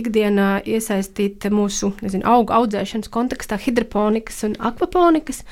ikdienā 0.00 0.46
iesaistīt 0.66 1.44
mūsu 1.54 1.92
nezinu, 2.02 2.24
augu 2.26 2.56
audzēšanas 2.56 3.10
kontekstā 3.14 3.54
hidroponikas 3.62 4.40
un 4.48 4.56
akvaponikas, 4.58 5.44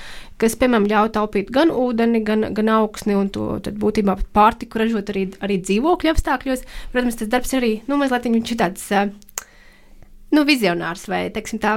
kas, 0.43 0.57
piemēram, 0.59 0.89
ļauj 0.91 1.13
taupīt 1.15 1.53
gan 1.55 1.71
ūdeni, 1.71 2.25
gan, 2.27 2.49
gan 2.57 2.73
augsni 2.81 3.15
un 3.15 3.31
to 3.31 3.61
būtībā 3.79 4.17
pārtiku 4.35 4.83
ražot 4.83 5.15
arī, 5.15 5.29
arī 5.39 5.61
dzīvokļu 5.63 6.13
apstākļos. 6.17 6.67
Protams, 6.91 7.21
tas 7.23 7.31
darbs 7.31 7.55
arī, 7.55 7.73
nu, 7.87 8.01
mazliet 8.01 8.27
viņš 8.27 8.53
ir 8.57 8.61
tāds 8.65 8.91
nu, 10.37 10.45
vizionārs 10.49 11.07
vai, 11.11 11.25
teiksim, 11.35 11.61
tā, 11.63 11.75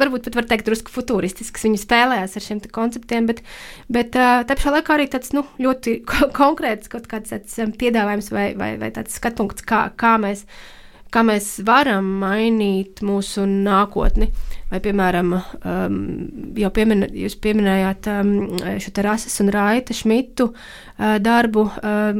varbūt 0.00 0.28
pat 0.28 0.38
var 0.38 0.48
teikt, 0.50 0.68
drusku 0.68 0.94
futuristisks. 0.94 1.66
Viņi 1.66 1.82
spēlējās 1.82 2.38
ar 2.38 2.46
šiem 2.46 2.62
konceptiem, 2.72 3.28
bet, 3.30 3.44
bet 3.92 4.14
tā 4.14 4.48
pašā 4.48 4.78
laikā 4.78 4.96
arī 4.96 5.10
tāds 5.12 5.34
nu, 5.36 5.44
ļoti 5.62 6.00
konkrēts 6.40 6.90
kaut 6.92 7.10
kāds 7.10 7.34
tāds 7.34 7.60
piedāvājums 7.80 8.32
vai, 8.34 8.48
vai, 8.58 8.74
vai 8.80 8.92
tāds 8.94 9.18
skatpunkts, 9.20 9.66
kā, 9.68 9.88
kā 9.98 10.16
mēs 10.22 10.46
kā 11.14 11.22
mēs 11.24 11.46
varam 11.66 12.06
mainīt 12.20 13.02
mūsu 13.06 13.46
nākotni. 13.48 14.30
Vai, 14.68 14.82
piemēram, 14.84 15.32
um, 15.32 15.94
jau 16.60 16.70
piemin, 16.76 17.06
jūs 17.16 17.38
pieminējāt 17.40 18.08
um, 18.12 18.32
šo 18.82 18.92
te 18.92 19.04
Rases 19.06 19.38
un 19.40 19.48
Raita 19.54 19.96
Šmitu 19.96 20.50
uh, 20.50 21.14
darbu 21.24 21.64
um, 21.64 22.18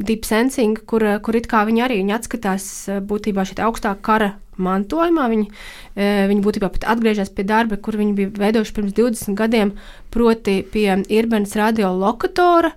Deep 0.00 0.24
Sensing, 0.28 0.80
kur, 0.88 1.04
kur 1.20 1.36
it 1.36 1.50
kā 1.50 1.66
viņi 1.68 1.84
arī 1.84 2.00
viņi 2.00 2.16
atskatās 2.16 2.70
būtībā 3.04 3.44
šī 3.44 3.60
augstā 3.66 3.92
kara 4.00 4.32
mantojumā. 4.62 5.26
Viņi, 5.32 5.48
uh, 5.50 6.22
viņi 6.30 6.46
būtībā 6.46 6.70
pat 6.76 6.86
atgriežas 6.94 7.32
pie 7.34 7.48
darba, 7.48 7.80
kur 7.80 7.98
viņi 8.00 8.16
bija 8.18 8.32
veidojuši 8.46 8.76
pirms 8.78 8.96
20 9.00 9.36
gadiem, 9.38 9.74
proti 10.14 10.60
pie 10.72 10.88
Irbenas 11.08 11.56
radiolokatora. 11.58 12.74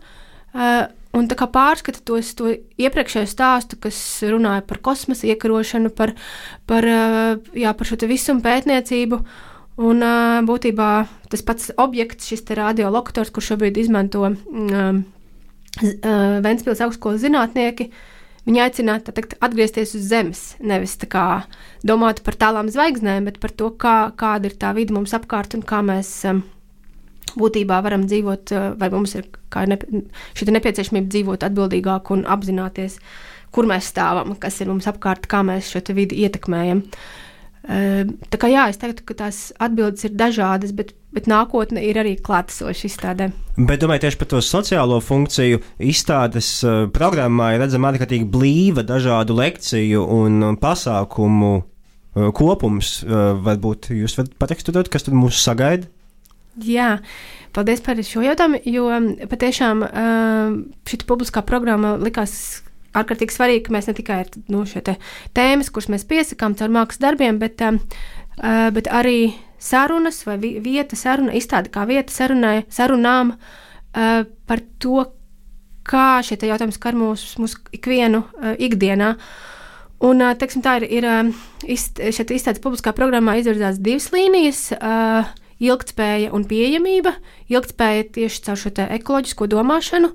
Uh, 0.54 0.84
Un 1.13 1.28
tā 1.30 1.36
kā 1.38 1.46
pārskata 1.46 2.02
tos 2.02 2.32
to 2.34 2.50
iepriekšējo 2.82 3.30
stāstu, 3.30 3.78
kas 3.78 3.98
runāja 4.26 4.63
par 4.65 4.80
kosmosa 4.82 5.28
iekarošanu, 5.30 5.91
par, 5.93 6.15
par, 6.65 6.88
jā, 7.54 7.74
par 7.78 7.89
šo 7.89 8.00
visumu 8.10 8.41
pētniecību. 8.41 9.19
Un 9.86 10.06
būtībā 10.50 10.88
tas 11.30 11.46
pats 11.46 11.69
objekts, 11.82 12.32
šis 12.32 12.41
radiolokators, 12.58 13.30
kurš 13.34 13.52
šobrīd 13.54 13.78
izmanto 13.82 14.26
um, 14.26 15.04
Ventspils 16.46 16.82
augstskolas 16.86 17.22
zinātnieki, 17.22 17.91
viņi 18.47 18.63
aicinātu 18.65 19.13
teikt, 19.15 19.38
atgriezties 19.43 19.95
uz 19.97 20.08
Zemes. 20.10 20.41
Nevis 20.60 20.97
kā, 21.10 21.45
domāt 21.86 22.23
par 22.25 22.36
tālām 22.39 22.71
zvaigznēm, 22.71 23.29
bet 23.29 23.39
par 23.43 23.51
to, 23.51 23.71
kā, 23.71 24.12
kāda 24.19 24.51
ir 24.51 24.58
tā 24.60 24.73
vide 24.75 24.95
mums 24.95 25.15
apkārt 25.15 25.56
un 25.58 25.63
kā 25.67 25.82
mēs 25.86 26.12
um, 26.29 26.43
būtībā 27.39 27.82
varam 27.84 28.06
dzīvot, 28.08 28.51
eh, 28.51 28.71
vai 28.77 28.89
mums 28.93 29.15
ir 29.15 29.27
nepi, 29.69 30.03
šī 30.38 30.49
nepieciešamība 30.53 31.10
dzīvot 31.10 31.45
atbildīgāk 31.47 32.12
un 32.12 32.25
apzināties, 32.25 32.99
kur 33.51 33.65
mēs 33.69 33.91
stāvam, 33.93 34.36
kas 34.39 34.60
ir 34.62 34.67
mums 34.67 34.88
apkārt, 34.89 35.27
kā 35.27 35.43
mēs 35.45 35.71
šo 35.73 35.82
vidi 35.93 36.23
ietekmējam. 36.25 36.84
Eh, 37.63 38.03
tā 38.29 38.38
kā 38.38 38.49
jā, 38.51 38.69
es 38.69 38.77
teiktu, 38.77 39.06
ka 39.06 39.13
tās 39.13 39.53
atbildes 39.60 40.03
ir 40.03 40.12
dažādas, 40.12 40.73
bet, 40.75 40.93
bet 41.13 41.30
nākotne 41.30 41.84
ir 41.86 41.99
arī 42.02 42.15
klātesoša 42.21 42.88
izstādē. 42.89 43.30
Bet 43.58 43.84
domāju, 43.84 44.06
tieši 44.06 44.19
par 44.21 44.30
to 44.32 44.41
sociālo 44.43 44.97
funkciju 45.04 45.62
izstādes 45.78 46.49
uh, 46.65 46.86
programmā 46.93 47.54
ir 47.54 47.63
redzama 47.63 47.91
ārkārtīgi 47.93 48.28
blīva 48.34 48.86
dažādu 48.88 49.38
lekciju 49.38 50.04
un 50.17 50.58
pasākumu 50.62 51.54
uh, 51.60 52.32
kopums. 52.36 52.95
Uh, 53.06 53.34
varbūt 53.45 53.91
jūs 53.93 54.17
varat 54.19 54.34
pateikt, 54.41 54.73
kas 54.89 55.06
tad 55.06 55.17
mūs 55.17 55.41
sagaida? 55.43 55.89
Jā, 56.62 56.99
paldies 57.54 57.82
par 57.82 57.97
šo 58.06 58.21
jautājumu, 58.21 58.60
jo 58.69 58.89
um, 58.93 59.08
patiešām 59.30 59.86
um, 59.88 60.60
šī 60.89 60.99
publiskā 61.10 61.41
programma 61.45 61.95
likās 62.02 62.36
ārkārtīgi 62.93 63.34
svarīgi, 63.34 63.63
ka 63.65 63.73
mēs 63.73 63.89
ne 63.89 63.95
tikai 63.97 64.19
nu, 64.54 64.65
tēmas, 65.34 65.71
kuras 65.73 65.89
mēs 65.89 66.06
piesakām 66.10 66.54
caur 66.60 66.73
mākslas 66.73 67.02
darbiem, 67.02 67.39
bet, 67.41 67.62
um, 67.65 67.82
uh, 68.38 68.69
bet 68.76 68.89
arī 68.93 69.34
sarunas 69.63 70.21
vai 70.28 70.38
vieta 70.41 70.97
saruna, 70.99 71.34
izstāde 71.36 71.71
kā 71.73 71.88
vieta 71.89 72.13
sarunai, 72.13 72.63
sarunām 72.73 73.36
uh, 73.36 74.23
par 74.49 74.63
to, 74.84 75.06
kā 75.88 76.21
šie 76.23 76.38
jautājumi 76.39 76.76
skar 76.76 76.95
mūsu 76.99 77.43
mūs 77.43 77.58
ikvienu 77.76 78.23
uh, 78.23 78.54
ikdienā. 78.60 79.15
Un, 80.04 80.19
teiksim, 80.36 80.60
tā 80.60 80.82
ir, 80.82 80.89
ir 80.99 81.06
izt, 81.71 82.02
šeit 82.12 82.32
izstādes 82.36 82.60
publiskā 82.63 82.91
programmā 82.91 83.38
izvirzās 83.39 83.80
divas 83.80 84.10
līnijas. 84.12 84.65
Uh, 84.76 85.30
ilgspēja 85.63 86.32
un 86.36 86.45
pieejamība. 86.49 87.15
Ilgspēja 87.52 88.08
tieši 88.17 88.41
caur 88.47 88.60
šo 88.60 88.73
ekoloģisko 88.84 89.47
domāšanu, 89.52 90.12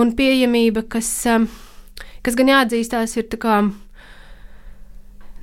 un 0.00 0.12
pieejamība, 0.18 0.84
kas, 0.90 1.10
kas 2.24 2.38
gan 2.38 2.52
jāatzīstās, 2.54 3.16
ir 3.20 3.30
tā 3.32 3.40
kā. 3.42 3.60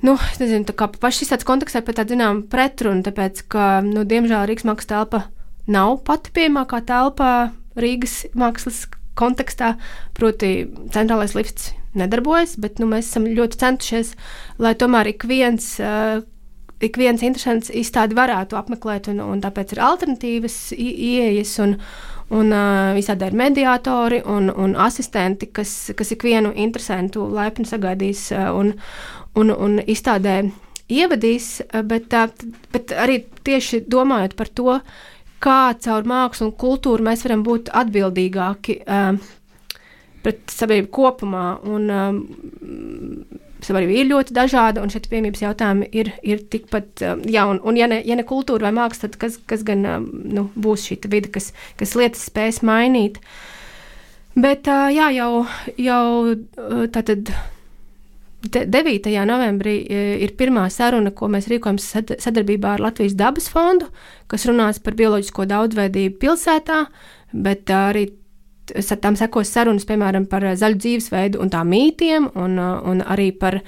Nu, 0.04 0.14
nezinu, 0.38 0.66
tā 0.68 0.74
kā 0.78 0.86
pašā 0.92 1.24
izstādes 1.24 1.46
kontekstā 1.48 1.82
pat 1.86 1.98
tāda 1.98 2.14
zināmā 2.14 2.44
pretruna, 2.52 3.02
tāpēc, 3.06 3.42
ka, 3.50 3.80
nu, 3.86 4.04
diemžēl 4.06 4.46
Rīgas 4.46 4.68
mākslas 4.68 4.92
telpa 4.92 5.24
nav 5.66 5.98
pati 6.06 6.32
pieejamākā 6.36 6.84
telpa 6.86 7.32
Rīgas 7.78 8.20
mākslas 8.38 8.84
kontekstā, 9.18 9.74
proti, 10.14 10.68
centrālais 10.94 11.34
lifts 11.34 11.72
nedarbojas, 11.98 12.54
bet 12.62 12.78
nu, 12.78 12.86
mēs 12.90 13.10
esam 13.10 13.26
ļoti 13.26 13.58
centušies, 13.58 14.12
lai 14.62 14.76
tomēr 14.78 15.10
ik 15.16 15.26
viens 15.26 15.74
uh, 15.82 16.20
ik 16.78 16.94
viens 16.94 17.22
interesants 17.26 17.72
izstādi 17.74 18.14
varētu 18.14 18.58
apmeklēt, 18.58 19.10
un, 19.10 19.18
un 19.24 19.42
tāpēc 19.42 19.74
ir 19.74 19.82
alternatīvas 19.88 20.60
ieejas. 20.78 21.58
Un, 21.64 21.76
Un 22.28 22.50
uh, 22.52 22.90
visādi 22.92 23.24
ir 23.24 23.32
mediātori 23.40 24.18
un, 24.28 24.50
un 24.52 24.74
asistenti, 24.84 25.46
kas, 25.48 25.70
kas 25.96 26.10
ikvienu 26.12 26.50
interesantu 26.60 27.22
laipni 27.32 27.64
sagaidīs 27.64 28.26
uh, 28.36 28.50
un, 28.52 28.74
un, 29.38 29.54
un 29.54 29.78
izstādē 29.86 30.40
ievadīs, 30.88 31.58
bet, 31.88 32.14
bet 32.72 32.94
arī 32.96 33.22
tieši 33.46 33.84
domājot 33.90 34.36
par 34.38 34.52
to, 34.60 34.78
kā 35.42 35.58
caur 35.84 36.06
mākslu 36.08 36.48
un 36.48 36.54
kultūru 36.58 37.04
mēs 37.06 37.22
varam 37.26 37.44
būt 37.46 37.70
atbildīgāki 37.76 38.80
uh, 38.82 39.12
pret 40.24 40.40
sabiedrību 40.50 40.90
kopumā. 40.94 41.44
Un, 41.68 41.92
uh, 41.92 43.44
sabiedrība 43.64 43.98
ir 43.98 44.08
ļoti 44.12 44.34
dažāda, 44.36 44.82
un 44.82 44.92
šeit 44.92 45.08
piemības 45.10 45.42
jautājumi 45.42 45.88
ir, 45.98 46.12
ir 46.26 46.42
tikpat 46.52 47.04
um, 47.06 47.22
jauni. 47.28 47.62
Un, 47.66 47.78
ja 47.78 47.88
ne, 47.90 48.00
ja 48.06 48.16
ne 48.18 48.26
kultūra 48.26 48.68
vai 48.68 48.74
māksla, 48.80 49.08
tad 49.08 49.18
kas, 49.22 49.38
kas 49.50 49.64
gan 49.66 49.84
um, 49.88 50.08
nu, 50.24 50.48
būs 50.58 50.88
šī 50.88 51.00
vide, 51.10 51.32
kas, 51.34 51.52
kas 51.80 51.94
lietas 51.98 52.26
spēs 52.30 52.62
mainīt? 52.66 53.20
Bet 54.38 54.70
uh, 54.70 54.88
jā, 54.94 55.10
jau, 55.16 55.46
jau 55.80 56.02
uh, 56.34 56.84
tātad. 56.94 57.32
9. 58.46 59.10
novembrī 59.26 59.74
uh, 59.82 60.12
ir 60.22 60.36
pirmā 60.38 60.68
saruna, 60.70 61.10
ko 61.10 61.30
mēs 61.32 61.48
rīkojam 61.50 61.80
sadarbībā 61.80 62.76
ar 62.76 62.84
Latvijas 62.86 63.16
dabas 63.18 63.50
fondu, 63.50 63.90
kas 64.30 64.46
runās 64.46 64.78
par 64.82 64.94
bioloģisko 64.98 65.48
daudzveidību 65.50 66.20
pilsētā, 66.22 66.84
bet 67.34 67.70
arī 67.74 68.08
tam 69.00 69.16
sekos 69.16 69.50
sarunas, 69.52 69.86
piemēram, 69.88 70.26
par 70.28 70.44
zaļu 70.58 70.78
dzīvesveidu 70.82 71.40
un 71.42 71.50
tā 71.50 71.62
mītiem, 71.64 72.30
un, 72.36 72.58
eh, 72.58 72.90
un 72.90 73.02
arī 73.02 73.30
par, 73.38 73.60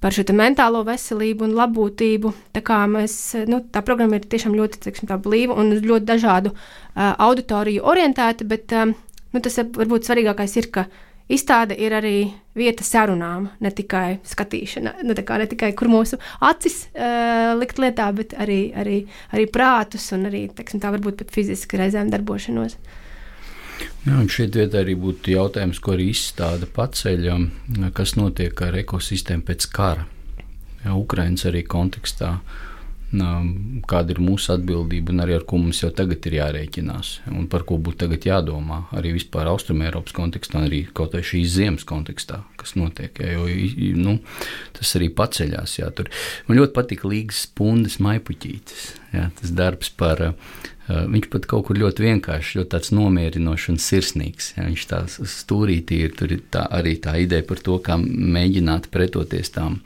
par 0.00 0.12
šo 0.12 0.24
mentālo 0.32 0.84
veselību 0.84 1.44
un 1.44 1.54
labbūtību. 1.54 2.32
Tā, 2.52 2.80
mēs, 2.86 3.46
nu, 3.46 3.62
tā 3.72 3.82
programma 3.82 4.16
ir 4.16 4.26
tiešām 4.26 4.54
ļoti 4.54 4.80
teiksim, 4.84 5.08
blīva 5.22 5.54
un 5.58 5.72
ļoti 5.80 6.04
dažādu 6.04 6.52
uh, 6.52 7.14
auditoriju 7.18 7.82
orientēta, 7.82 8.44
bet 8.44 8.72
um, 8.72 8.94
nu, 9.32 9.40
tas 9.40 9.58
varbūt 9.58 10.08
svarīgākais 10.08 10.56
ir, 10.56 10.70
ka 10.70 10.86
izstāde 11.32 11.76
ir 11.78 11.94
arī 11.96 12.16
vieta 12.58 12.84
sarunām, 12.86 13.48
ne 13.62 13.70
tikai 13.74 14.18
skatīšana, 14.26 14.96
kā, 15.26 15.38
ne 15.38 15.48
tikai 15.50 15.72
kur 15.78 15.90
mūsu 15.92 16.18
acis 16.44 16.86
uh, 16.92 17.54
likt 17.58 17.78
lietā, 17.78 18.08
bet 18.16 18.34
arī, 18.40 18.60
arī, 18.76 19.02
arī 19.32 19.48
prātus 19.52 20.10
un 20.16 20.26
arī, 20.30 20.46
teiksim, 20.54 20.82
tā 20.82 20.92
varbūt 20.94 21.20
pat 21.22 21.34
fiziski 21.34 21.80
reizēm 21.80 22.10
darbošanos. 22.14 22.78
Jā, 24.08 24.22
šeit 24.30 24.56
arī 24.56 24.94
būtu 24.98 25.34
jautājums, 25.34 25.78
ko 25.82 25.94
arī 25.94 26.08
izstāda 26.10 26.66
paceļ, 26.74 27.28
kas 27.94 28.16
notiek 28.18 28.62
ar 28.64 28.78
ekosistēmu 28.80 29.46
pēc 29.46 29.68
kara. 29.74 30.06
Jā, 30.84 30.94
Ukrainas 30.94 31.44
arī 31.50 31.64
kontekstā 31.66 32.38
kāda 33.08 34.12
ir 34.12 34.20
mūsu 34.20 34.52
atbildība 34.52 35.14
un 35.14 35.22
arī 35.24 35.38
ar 35.38 35.44
ko 35.48 35.56
mums 35.62 35.80
jau 35.80 35.88
tagad 35.96 36.26
ir 36.28 36.38
jārēķinās 36.38 37.12
un 37.32 37.46
par 37.48 37.64
ko 37.68 37.78
būtu 37.80 38.02
tagad 38.04 38.26
jādomā 38.28 38.82
arī 38.98 39.14
vispār 39.16 39.48
Austrumēropas 39.48 40.12
kontekstā, 40.16 40.66
arī 40.66 40.82
kaut 40.92 41.16
vai 41.16 41.24
šīs 41.24 41.54
ziemas 41.54 41.88
kontekstā, 41.88 42.42
kas 42.60 42.76
notiek. 42.76 43.16
Jā, 43.16 43.38
jo 43.38 43.92
nu, 43.96 44.18
tas 44.76 44.92
arī 45.00 45.08
paceļās. 45.16 45.78
Jā, 45.80 45.88
tur. 45.96 46.12
Man 46.48 46.60
ļoti 46.60 46.76
patīk 46.76 47.06
Līgas 47.08 47.46
pundas 47.56 47.96
maipuķītes. 48.04 48.90
Jā, 49.16 49.30
tas 49.40 49.54
darbs 49.56 49.94
par 49.96 50.28
Uh, 50.88 51.02
viņš 51.04 51.26
pat 51.28 51.44
kaut 51.44 51.66
kur 51.68 51.76
ļoti 51.76 52.00
vienkāršs, 52.00 52.54
ļoti 52.56 52.70
tāds 52.72 52.90
nomierinošs 52.96 53.66
un 53.74 53.76
sirsnīgs. 53.84 54.54
Ja, 54.56 54.64
viņš 54.70 54.84
tā 54.88 55.02
stūrītī 55.12 55.98
ir, 56.06 56.14
tur 56.16 56.32
ir 56.32 56.46
tā, 56.48 56.62
arī 56.78 56.94
tā 57.04 57.18
ideja 57.20 57.44
par 57.44 57.60
to, 57.60 57.76
kā 57.84 57.98
mēģināt 58.00 58.88
pretoties 58.94 59.52
tām 59.52 59.82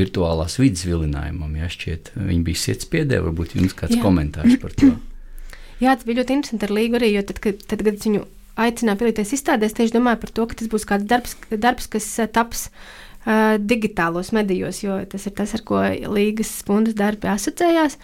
virtuālās 0.00 0.58
vidas 0.60 0.82
vilinājumam. 0.88 1.54
Ja, 1.60 1.70
šķiet, 1.70 2.12
viņi 2.16 2.42
bija 2.46 2.64
sietspiedē, 2.64 3.20
varbūt 3.28 3.56
jums 3.58 3.76
kāds 3.78 3.98
Jā. 3.98 4.02
komentārs 4.04 4.58
par 4.62 4.74
to. 4.76 4.94
Jā, 5.84 5.94
tas 5.94 6.04
bija 6.04 6.20
ļoti 6.20 6.36
interesanti 6.36 6.66
ar 6.68 6.74
Līgu 6.76 6.98
arī, 6.98 7.14
jo 7.14 7.24
tad, 7.28 7.38
kad, 7.44 7.62
tad, 7.70 7.84
kad 7.86 8.02
viņu 8.04 8.26
aicināja 8.60 8.98
piedalīties 9.00 9.36
izstādēs, 9.38 9.76
tieši 9.76 9.94
domāju 9.96 10.20
par 10.24 10.32
to, 10.36 10.44
ka 10.48 10.58
tas 10.60 10.68
būs 10.72 10.84
kāds 10.88 11.06
darbs, 11.08 11.36
darbs 11.62 11.88
kas 11.92 12.08
uh, 12.20 12.28
taps 12.28 12.66
uh, 12.68 13.56
digitālos 13.56 14.32
medijos, 14.36 14.82
jo 14.84 14.98
tas 15.08 15.24
ir 15.28 15.36
tas, 15.38 15.54
ar 15.56 15.64
ko 15.64 15.80
Līgas 16.12 16.52
spundas 16.60 16.98
darbi 16.98 17.30
asociējās. 17.32 17.96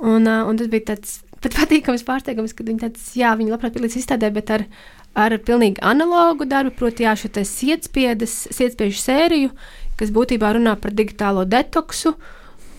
Un, 0.00 0.28
uh, 0.28 0.46
un 0.46 0.60
tas 0.60 0.70
bija 0.70 0.92
tāds 0.92 1.18
pat 1.42 1.56
patīkams 1.56 2.06
pārsteigums, 2.06 2.54
kad 2.56 2.70
viņi 2.70 2.84
tāds, 2.84 3.10
jā, 3.18 3.34
viņi 3.38 3.54
labprāt 3.54 3.74
piedalīsies 3.74 4.04
izstādē, 4.04 4.30
bet 4.34 4.54
ar, 4.54 4.66
ar 5.18 5.36
pilnīgi 5.42 5.82
analogu 5.82 6.46
darbu, 6.48 6.76
proti, 6.78 7.08
jā, 7.08 7.16
šo 7.18 7.32
sietspiežu 7.42 9.00
sēriju, 9.00 9.54
kas 10.00 10.12
būtībā 10.14 10.54
runā 10.56 10.76
par 10.80 10.94
digitālo 10.96 11.46
detoksu. 11.48 12.14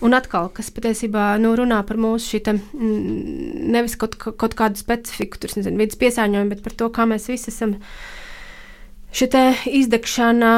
Un 0.02 0.16
atkal, 0.18 0.48
kas 0.50 0.72
patiesībā 0.74 1.36
nu, 1.38 1.52
runā 1.54 1.78
par 1.86 2.00
mūsu 2.02 2.32
šī 2.34 2.40
mm, 2.50 3.68
nevis 3.70 3.94
kaut, 4.00 4.16
kaut 4.18 4.56
kādu 4.58 4.80
specifiku, 4.80 5.38
tur 5.38 5.54
nezinu, 5.54 5.78
vidas 5.78 6.00
piesārņojumu, 6.00 6.50
bet 6.50 6.64
par 6.64 6.74
to, 6.74 6.88
kā 6.90 7.06
mēs 7.06 7.28
visi 7.30 7.52
esam 7.52 7.76
šī 9.14 9.28
izdegšana, 9.78 10.50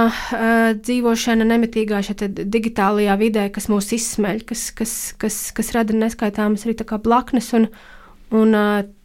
dzīvošana 0.81 1.45
nemitīgā 1.51 2.01
digitālajā 2.41 3.19
vidē, 3.21 3.51
kas 3.53 3.69
mūs 3.69 3.93
izsmeļ, 3.99 4.47
kas, 4.49 4.71
kas, 4.79 4.95
kas, 5.21 5.41
kas 5.53 5.75
rada 5.77 5.93
neskaitāmas 5.93 6.65
arī 6.65 6.79
blaknes, 7.05 7.53
un, 7.53 7.69
un 8.33 8.57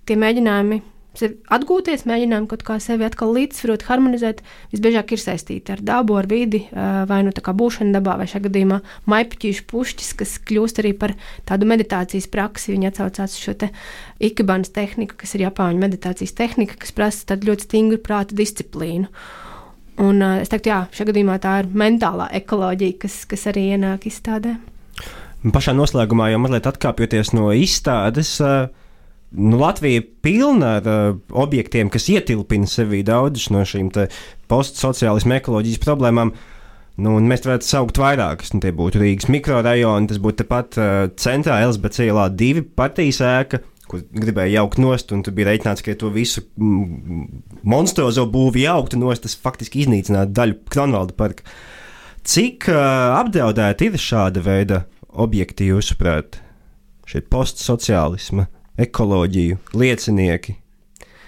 tie 0.08 0.16
mēģinājumi 0.16 0.80
atgūties, 1.18 2.06
mēģinām 2.08 2.46
kaut 2.50 2.62
kā 2.68 2.78
sevi 2.82 3.06
atkal 3.08 3.34
līdzsvarot, 3.34 3.84
harmonizēt, 3.90 4.44
visbiežāk 4.72 5.16
ir 5.16 5.22
saistīti 5.22 5.74
ar 5.74 5.82
dabu, 5.82 6.16
ar 6.20 6.30
vidi, 6.30 6.62
vai 6.72 7.22
nu 7.26 7.34
tā 7.36 7.42
kā 7.46 7.54
būšana 7.58 7.98
dabā, 7.98 8.18
vai 8.22 8.28
šajā 8.30 8.46
gadījumā 8.46 8.80
maipuķīšu 9.10 9.66
pušķis, 9.70 10.14
kas 10.20 10.38
kļūst 10.46 10.82
arī 10.84 10.94
par 10.94 11.16
tādu 11.50 11.68
meditācijas 11.70 12.30
praksi. 12.32 12.76
Viņi 12.76 12.92
atsaucās 12.92 13.38
šo 13.42 13.58
te 13.58 13.72
ikebānas 14.22 14.72
tehniku, 14.76 15.18
kas 15.20 15.36
ir 15.36 15.48
Japāņu 15.48 15.82
meditācijas 15.82 16.36
tehnika, 16.38 16.78
kas 16.80 16.94
prasa 16.96 17.32
tādu 17.34 17.52
ļoti 17.52 17.68
stingru 17.68 18.02
prāta 18.04 18.38
disciplīnu. 18.38 19.10
Un 20.00 20.22
es 20.24 20.52
teiktu, 20.52 20.72
jā, 20.72 20.84
šajā 20.96 21.10
gadījumā 21.10 21.40
tā 21.44 21.58
ir 21.64 21.74
mentālā 21.76 22.30
ekoloģija, 22.40 23.00
kas, 23.02 23.24
kas 23.28 23.50
arī 23.52 23.74
ienāk 23.74 24.06
izstādē. 24.08 24.56
Pašā 25.40 25.74
noslēgumā 25.76 26.30
jau 26.32 26.40
mazliet 26.44 26.68
atkāpjoties 26.70 27.34
no 27.36 27.50
izstādes. 27.56 28.38
Uh, 28.44 28.70
Nu, 29.30 29.60
Latvija 29.62 30.00
ir 30.00 30.06
pilna 30.26 30.78
ar 30.80 30.88
uh, 30.90 31.18
objektiem, 31.38 31.92
kas 31.94 32.08
ietilpina 32.10 32.70
sevī 32.70 33.04
daudzas 33.06 33.52
no 33.54 33.62
šīm 33.68 33.92
postsociālismu 34.50 35.36
ekoloģijas 35.38 35.84
problēmām. 35.84 36.34
Nu, 37.00 37.14
mēs 37.22 37.46
varētu 37.46 37.68
saukt 37.68 38.02
vairākas. 38.02 38.56
Nu, 38.56 38.62
tie 38.64 38.74
būtu 38.76 39.04
Rīgas 39.04 39.30
mikrorajoni, 39.30 40.10
tas 40.10 40.22
būtu 40.24 40.42
tepat 40.42 40.80
uh, 40.82 41.04
centrā 41.22 41.62
Elizabetes 41.62 42.02
ielā 42.08 42.26
divi 42.34 42.66
partijas 42.66 43.22
ēka, 43.22 43.62
kur 43.90 44.02
gribēja 44.10 44.64
jaukt 44.64 44.82
nost, 44.82 45.14
un 45.14 45.22
tur 45.26 45.38
bija 45.38 45.52
reiķināts, 45.52 45.86
ka 45.86 45.94
to 45.98 46.10
visu 46.14 46.48
mm, 46.58 47.42
monstruozo 47.70 48.26
būvi 48.34 48.66
jauktu 48.66 48.98
nost, 49.02 49.28
tas 49.28 49.38
faktiski 49.38 49.86
iznīcinātu 49.86 50.34
daļu 50.42 50.62
Kronvalda 50.74 51.18
parka. 51.18 51.46
Cik 52.26 52.72
uh, 52.74 52.82
apdraudēti 53.22 53.94
ir 53.94 54.02
šāda 54.02 54.42
veida 54.42 54.88
objekti, 55.10 55.70
jūsuprāt, 55.70 56.42
šie 57.10 57.22
postsociālisma? 57.30 58.50
Ekoloģiju, 58.80 59.60
liecinieki 59.78 60.56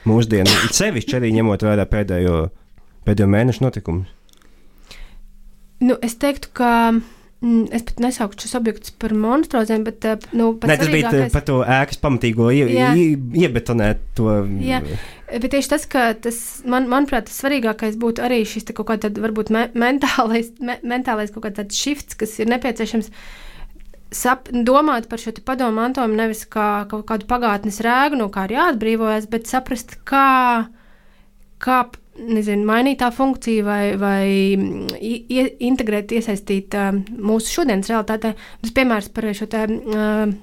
mūsdienu, 0.08 0.52
it 0.66 0.78
sevišķi 0.78 1.20
arī 1.20 1.32
ņemot 1.38 1.66
vērā 1.66 1.86
pēdējo, 1.90 2.44
pēdējo 3.08 3.32
mēnešu 3.32 3.66
notikumus? 3.66 4.10
Nu, 5.82 5.98
es 6.06 6.14
teiktu, 6.22 6.52
ka 6.58 6.72
mm, 6.94 7.72
es 7.74 7.86
pat 7.88 8.02
nesauktu 8.04 8.46
šos 8.46 8.58
objektus 8.60 8.94
par 9.02 9.16
monstrozēm, 9.18 9.86
bet 9.86 10.06
eh, 10.06 10.28
nu, 10.38 10.52
ne, 10.54 10.78
tas 10.78 10.92
bija 10.94 11.12
par 11.34 11.46
to 11.48 11.62
ēkas 11.66 12.02
pamatīgo 12.02 12.52
ie, 12.54 12.68
ie, 12.70 13.08
iebetonēt 13.44 14.04
to. 14.18 14.36
Jā. 14.62 14.82
Bet 15.32 15.50
tieši 15.54 15.72
tas, 15.74 15.88
ka 15.90 16.12
tas, 16.22 16.42
man, 16.70 16.90
manuprāt, 16.92 17.30
tas 17.30 17.40
svarīgākais 17.42 17.98
būtu 18.02 18.26
arī 18.26 18.44
šis 18.46 18.70
kaut 18.74 18.90
kāds 18.92 19.22
varbūt 19.22 19.54
me, 19.54 19.68
mentālais, 19.74 20.54
me, 20.62 20.78
mentālais 20.86 21.34
kaut 21.34 21.50
kāds 21.50 21.78
shifts, 21.78 22.18
kas 22.20 22.38
ir 22.44 22.52
nepieciešams 22.52 23.10
uh, 23.10 23.24
sap, 24.12 24.50
domāt 24.52 25.08
par 25.10 25.22
šo 25.22 25.34
padomu 25.46 25.80
mantojumu 25.80 26.18
nevis 26.20 26.44
kā 26.52 26.86
kaut 26.92 27.08
kādu 27.10 27.28
pagātnes 27.30 27.80
rēgu, 27.84 28.20
no 28.20 28.28
kā 28.34 28.46
ir 28.50 28.58
jāatbrīvojas, 28.58 29.30
bet 29.32 29.50
saprast, 29.50 29.96
kā, 30.08 30.68
kā 31.64 31.80
nezinu, 32.20 32.66
mainīt 32.68 33.00
tā 33.02 33.10
funkciju 33.16 33.66
vai, 33.66 33.84
vai 34.00 34.28
ie, 35.00 35.46
integrēt, 35.68 36.12
iesaistīt 36.18 36.76
uh, 36.78 36.92
mūsu 37.18 37.56
šodienas 37.56 37.92
realitātē. 37.92 38.36
Tas 38.62 38.76
piemērs 38.76 39.10
par 39.16 39.30
šo 39.38 39.48
te 39.52 39.66
uh, 39.68 40.34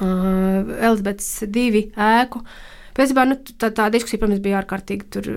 uh, 0.00 0.74
Elizabetes 0.80 1.32
divi 1.52 1.86
ēku. 1.92 2.42
Principā, 2.96 3.26
nu, 3.28 3.38
tā, 3.60 3.70
tā 3.74 3.88
diskusija, 3.92 4.20
protams, 4.20 4.42
bija 4.44 4.60
ārkārtīgi 4.60 5.06
tur, 5.14 5.28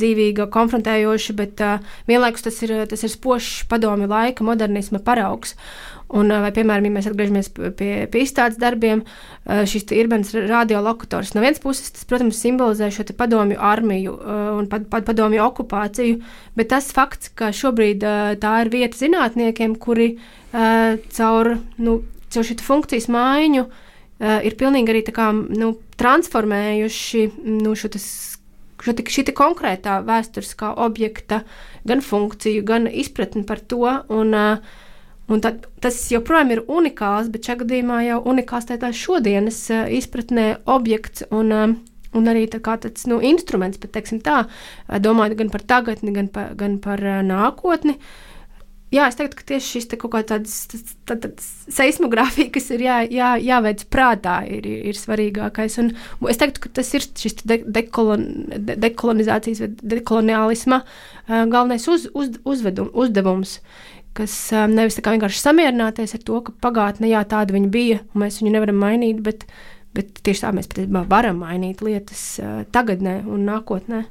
dzīvīga, 0.00 0.48
konfrontējoša, 0.54 1.38
bet 1.38 1.62
uh, 1.66 1.94
vienlaikus 2.10 2.46
tas 2.46 2.60
ir, 2.66 2.74
tas 2.90 3.06
ir 3.06 3.12
spožs 3.12 3.64
padomi 3.70 4.06
laika, 4.10 4.46
modernisma 4.46 5.02
paraugs. 5.02 5.56
Un, 6.10 6.30
vai, 6.42 6.50
piemēram, 6.50 6.88
ja 6.88 6.94
mēs 6.96 7.06
atgriežamies 7.06 7.48
pie, 7.54 7.90
pie 8.10 8.22
izstādes 8.24 8.58
darbiem, 8.58 9.04
šis 9.46 9.86
Irbens 9.94 10.32
radiolokators 10.34 11.36
no 11.36 11.44
vienas 11.44 11.62
puses, 11.62 11.92
tas, 11.94 12.06
protams, 12.10 12.40
simbolizē 12.42 12.88
šo 12.90 13.06
padomju 13.18 13.60
armiju 13.62 14.16
un 14.58 14.66
pad, 14.72 14.88
pad, 14.90 15.06
padomju 15.06 15.44
okupāciju, 15.44 16.18
bet 16.58 16.72
tas 16.72 16.90
fakts, 16.96 17.30
ka 17.38 17.52
šobrīd 17.54 18.02
tā 18.42 18.54
ir 18.64 18.72
vieta 18.74 18.98
zinātniekiem, 18.98 19.78
kuri 19.78 20.16
caur, 20.50 21.52
nu, 21.78 22.00
caur 22.34 22.48
šo 22.48 22.58
funkcijas 22.66 23.06
maiņu 23.14 23.68
ir 24.20 24.56
pilnīgi 24.60 24.92
arī 24.92 25.02
kā, 25.16 25.30
nu, 25.32 25.72
transformējuši 26.00 27.24
nu, 27.46 27.74
šo 27.76 27.92
tas 27.96 28.06
šī 28.80 29.24
konkrētā 29.36 30.00
vēsturiskā 30.04 30.74
objekta, 30.80 31.42
gan 31.84 32.00
funkciju, 32.00 32.64
gan 32.64 32.88
izpratni 32.88 33.44
par 33.44 33.60
to. 33.60 33.84
Un, 34.08 34.34
uh, 34.34 34.78
Un 35.30 35.38
tad, 35.38 35.68
tas 35.78 35.94
joprojām 36.10 36.48
ir 36.50 36.64
unikāls, 36.66 37.28
bet 37.30 37.46
šajā 37.46 37.60
gadījumā 37.60 38.00
jau 38.02 38.16
unikāls 38.32 38.66
tādā 38.66 38.90
šodienas 38.90 39.60
uh, 39.70 39.84
izpratnē 39.86 40.46
objekts 40.66 41.22
un, 41.30 41.52
uh, 41.54 41.74
un 42.18 42.26
arī 42.26 42.48
tā 42.50 42.58
tāds 42.58 43.06
nu, 43.06 43.20
instruments, 43.22 43.78
bet 43.78 43.92
teiksim 43.94 44.18
tā, 44.26 44.40
uh, 44.48 44.98
domājot 44.98 45.36
gan 45.38 45.52
par 45.54 45.62
tagadni, 45.62 46.10
gan, 46.16 46.26
pa, 46.34 46.48
gan 46.58 46.80
par 46.82 46.98
uh, 46.98 47.20
nākotni. 47.22 47.94
Jā, 48.90 49.04
es 49.06 49.14
teiktu, 49.14 49.38
ka 49.38 49.44
tieši 49.52 49.68
šis 49.76 49.84
kaut 49.92 50.10
kāds 50.16 50.26
tāds 50.32 50.54
tā, 51.06 51.14
tā, 51.22 51.28
seismogrāfija, 51.70 52.50
kas 52.56 52.64
ir 52.74 52.82
jā, 52.82 52.96
jā, 53.06 53.28
jāveic 53.38 53.84
prātā, 53.92 54.40
ir, 54.50 54.66
ir, 54.66 54.80
ir 54.90 54.98
svarīgākais. 54.98 55.78
Un 55.78 55.92
es 56.32 56.40
teiktu, 56.40 56.64
ka 56.64 56.72
tas 56.80 56.90
ir 56.98 57.06
šis 57.06 57.38
de, 57.46 57.60
dekolon, 57.78 58.26
de, 58.50 58.74
dekolonizācijas 58.82 59.62
vai 59.62 59.70
dekoloniālisma 59.94 60.82
uh, 60.82 61.46
galvenais 61.52 61.86
uz, 61.86 62.08
uz, 62.18 62.34
uzvedum, 62.42 62.90
uzdevums 62.90 63.60
kas 64.18 64.34
um, 64.58 64.74
nevis 64.74 64.98
vienkārši 64.98 65.38
samierināties 65.38 66.16
ar 66.18 66.26
to, 66.26 66.40
ka 66.42 66.58
pagātnē 66.66 67.12
jā, 67.12 67.22
tāda 67.30 67.54
viņa 67.54 67.70
bija, 67.70 68.02
un 68.10 68.24
mēs 68.24 68.40
viņu 68.42 68.56
nevaram 68.56 68.82
mainīt, 68.82 69.22
bet, 69.22 69.46
bet 69.94 70.18
tieši 70.26 70.48
tā 70.48 70.50
mēs 70.56 70.66
patiesībā 70.66 71.06
varam 71.06 71.38
mainīt 71.44 71.78
lietas 71.86 72.24
tagadnē 72.74 73.20
un 73.22 73.46
nākotnē. 73.46 74.02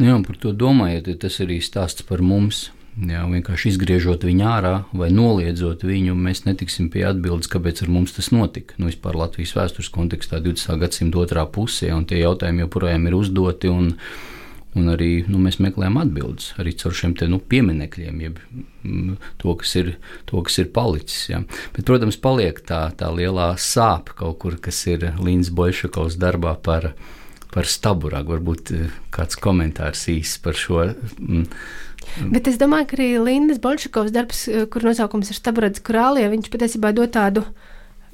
Nu 0.00 0.10
jā, 0.10 0.18
un 0.18 0.26
par 0.26 0.42
to 0.42 0.50
domājot, 0.50 1.14
tas 1.22 1.38
arī 1.46 1.62
stāsts 1.62 2.02
par 2.08 2.18
mums. 2.18 2.72
Jā, 2.94 3.24
vienkārši 3.26 3.72
izgriežot 3.72 4.22
viņu 4.22 4.44
ārā 4.46 4.74
vai 4.94 5.08
noliedzot 5.10 5.82
viņu, 5.82 6.14
mēs 6.14 6.44
netiksim 6.46 6.86
pie 6.94 7.02
atbildes, 7.08 7.50
kāpēc 7.50 7.82
ar 7.82 7.90
mums 7.90 8.14
tas 8.14 8.30
notika. 8.30 8.76
Nu, 8.78 8.86
vispār 8.86 9.18
Latvijas 9.18 9.56
vēstures 9.56 9.90
kontekstā 9.94 10.38
20. 10.44 10.78
gadsimta 10.78 11.18
otrā 11.24 11.42
pusē, 11.50 11.90
un 11.96 12.06
tie 12.06 12.20
jautājumi 12.22 12.62
joprojām 12.66 13.10
ir 13.10 13.18
uzdoti. 13.18 13.72
Un, 13.72 13.92
Un 14.74 14.90
arī 14.90 15.22
nu, 15.30 15.38
mēs 15.38 15.60
meklējam 15.62 16.00
atbildes 16.00 16.48
arī 16.58 16.72
caur 16.74 16.96
šiem 16.98 17.12
te, 17.14 17.28
nu, 17.30 17.38
pieminekļiem, 17.38 18.22
jeb 18.24 18.40
mm, 18.82 19.20
to, 19.38 19.52
kas 19.60 19.74
ir, 19.78 19.92
to, 20.26 20.40
kas 20.42 20.58
ir 20.58 20.72
palicis. 20.74 21.28
Ja. 21.30 21.38
Bet, 21.76 21.84
protams, 21.86 22.18
paliek 22.18 22.58
tā, 22.66 22.88
tā 22.98 23.12
lielā 23.14 23.52
sāpe 23.62 24.16
kaut 24.18 24.40
kur, 24.42 24.58
kas 24.58 24.80
ir 24.90 25.12
Līnas 25.22 25.52
Boļšakovs 25.54 26.18
darbā 26.18 26.56
par, 26.66 26.90
par 27.54 27.70
staburagu. 27.70 28.34
Varbūt 28.34 28.74
kāds 29.14 29.38
komentārs 29.38 30.08
īsts 30.10 30.42
par 30.42 30.58
šo. 30.58 30.88
Mm. 31.22 31.46
Bet 32.32 32.48
es 32.50 32.58
domāju, 32.60 32.88
ka 32.90 32.98
arī 32.98 33.08
Lindas 33.22 33.60
Bolšakovs 33.62 34.14
darbs, 34.14 34.44
kur 34.70 34.86
nosaukums 34.86 35.32
ir 35.32 35.38
Staburads 35.38 35.82
Krālie, 35.84 36.26
viņš 36.32 36.50
patiesībā 36.52 36.94
dod 36.96 37.14
tādu, 37.16 37.44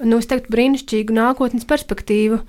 nu, 0.01 0.19
es 0.19 0.29
teiktu, 0.29 0.53
brīnišķīgu 0.53 1.15
nākotnes 1.15 1.67
perspektīvu. 1.69 2.41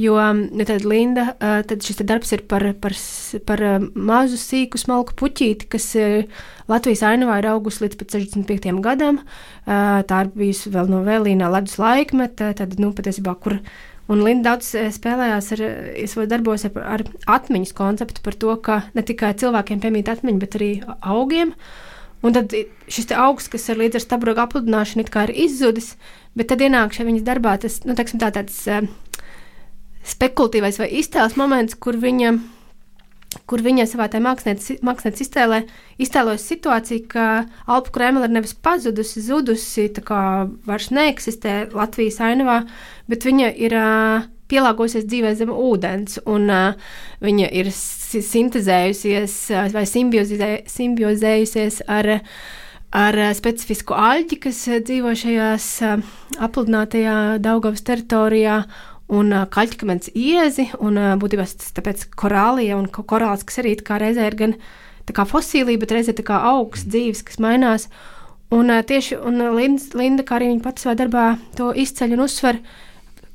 Jo 0.00 0.14
ja 0.16 0.64
tad 0.64 0.84
Linda, 0.86 1.34
tad 1.38 1.82
šis 1.84 1.98
darbs 2.06 2.30
ir 2.32 2.44
par, 2.48 2.62
par, 2.80 2.94
par 3.44 3.62
mazu, 3.92 4.38
sīku, 4.40 4.78
smalku 4.80 5.16
puķīti, 5.18 5.66
kas 5.68 5.90
Latvijas 6.70 7.02
ainavā 7.04 7.40
ir 7.42 7.50
augusi 7.50 7.84
līdz 7.84 7.98
65 8.06 8.78
gadam. 8.84 9.18
Tā 9.66 10.22
ir 10.24 10.32
bijusi 10.32 10.72
vēl 10.72 10.88
no 10.88 11.02
vēlīnā 11.04 11.50
ledus 11.52 11.76
laikmeta, 11.82 12.54
tad, 12.56 12.78
nu, 12.80 12.94
patiesībā, 12.96 13.34
kur. 13.42 13.58
Un 14.10 14.24
Linda 14.26 14.54
daudz 14.54 14.72
spēlējās 14.96 15.52
ar 15.54 15.60
savos 16.10 16.30
darbos 16.30 16.64
ar, 16.66 16.80
ar 16.96 17.04
atmiņas 17.30 17.76
konceptu 17.78 18.24
par 18.24 18.34
to, 18.42 18.56
ka 18.64 18.80
ne 18.96 19.04
tikai 19.06 19.36
cilvēkiem 19.38 19.82
piemīt 19.84 20.10
atmiņa, 20.10 20.42
bet 20.42 20.56
arī 20.58 20.70
augiem. 20.98 21.54
Un 22.26 22.34
tad 22.36 22.52
šis 22.90 23.12
augs, 23.16 23.46
kas 23.48 23.68
ir 23.70 23.78
līdz 23.80 24.00
ar 24.00 24.04
stabrogu 24.04 24.42
apludināšanu, 24.42 25.06
ir 25.06 25.34
izzudis, 25.46 25.94
bet 26.36 26.50
tad 26.50 26.60
ienāk 26.60 26.92
šajā 26.92 27.06
viņas 27.06 27.28
darbā 27.28 27.54
tas, 27.62 27.78
nu, 27.86 27.94
tā, 27.96 28.32
tāds 28.34 28.58
spekulatīvais 30.10 30.80
vai 30.82 30.90
iztēles 31.00 31.38
moments, 31.38 31.78
kur 31.78 31.96
viņa, 32.00 32.34
kur 33.50 33.62
viņa 33.62 33.86
savā 33.86 34.08
mākslinieces 34.22 35.22
iztēlē 35.22 35.62
iztēlojas 36.02 36.46
situāciju, 36.50 37.06
ka 37.12 37.26
Alpu 37.70 37.94
krēmela 37.94 38.26
ir 38.26 38.34
nevis 38.34 38.54
pazudusi, 38.54 39.22
zudusi, 39.22 39.88
tā 39.94 40.02
kā 40.06 40.22
vairs 40.66 40.90
neeksistē 40.94 41.70
Latvijas 41.74 42.20
ainavā, 42.26 42.60
bet 43.10 43.26
viņa 43.26 43.52
ir 43.54 43.76
uh, 43.78 44.28
pielāgojusies 44.50 45.06
dzīvē 45.06 45.34
zem 45.38 45.52
ūdens, 45.54 46.18
un 46.26 46.50
uh, 46.50 46.96
viņa 47.22 47.52
ir 47.60 47.70
sintēzējusies 47.74 49.36
uh, 49.54 49.68
vai 49.74 49.86
simbiozē, 49.86 50.56
simbiozējusies 50.70 51.84
ar 51.90 52.16
ar 52.90 53.14
specifisku 53.38 53.94
aļģi, 53.94 54.36
kas 54.42 54.64
dzīvo 54.82 55.12
šajās 55.14 55.66
apludinātajā 56.42 57.38
Daugavas 57.38 57.84
teritorijā, 57.86 58.56
un 59.10 59.34
kaļķakmens 59.50 60.12
iezi, 60.14 60.68
un 60.78 60.98
būtībā 61.20 61.46
tas 61.48 61.74
tāpēc 61.76 62.06
korālija 62.18 62.78
un 62.78 62.86
korāls, 62.90 63.44
kas 63.46 63.60
arī 63.62 63.74
kā 63.82 63.98
reizē 64.00 64.28
ir 64.30 64.38
gan 64.38 64.56
kā 65.10 65.24
fosīlija, 65.26 65.80
bet 65.82 65.94
reizē 65.96 66.14
kā 66.22 66.38
augsts 66.52 66.86
dzīves, 66.86 67.24
kas 67.26 67.40
mainās. 67.42 67.88
Un 68.54 68.70
tieši 68.70 69.18
un 69.26 69.42
Linda, 69.56 69.98
Linda, 69.98 70.26
kā 70.26 70.38
arī 70.38 70.50
viņa 70.50 70.64
pati 70.64 70.82
savā 70.82 70.96
darbā 70.98 71.24
to 71.58 71.70
izceļ 71.74 72.16
un 72.16 72.24
uzsver, 72.26 72.58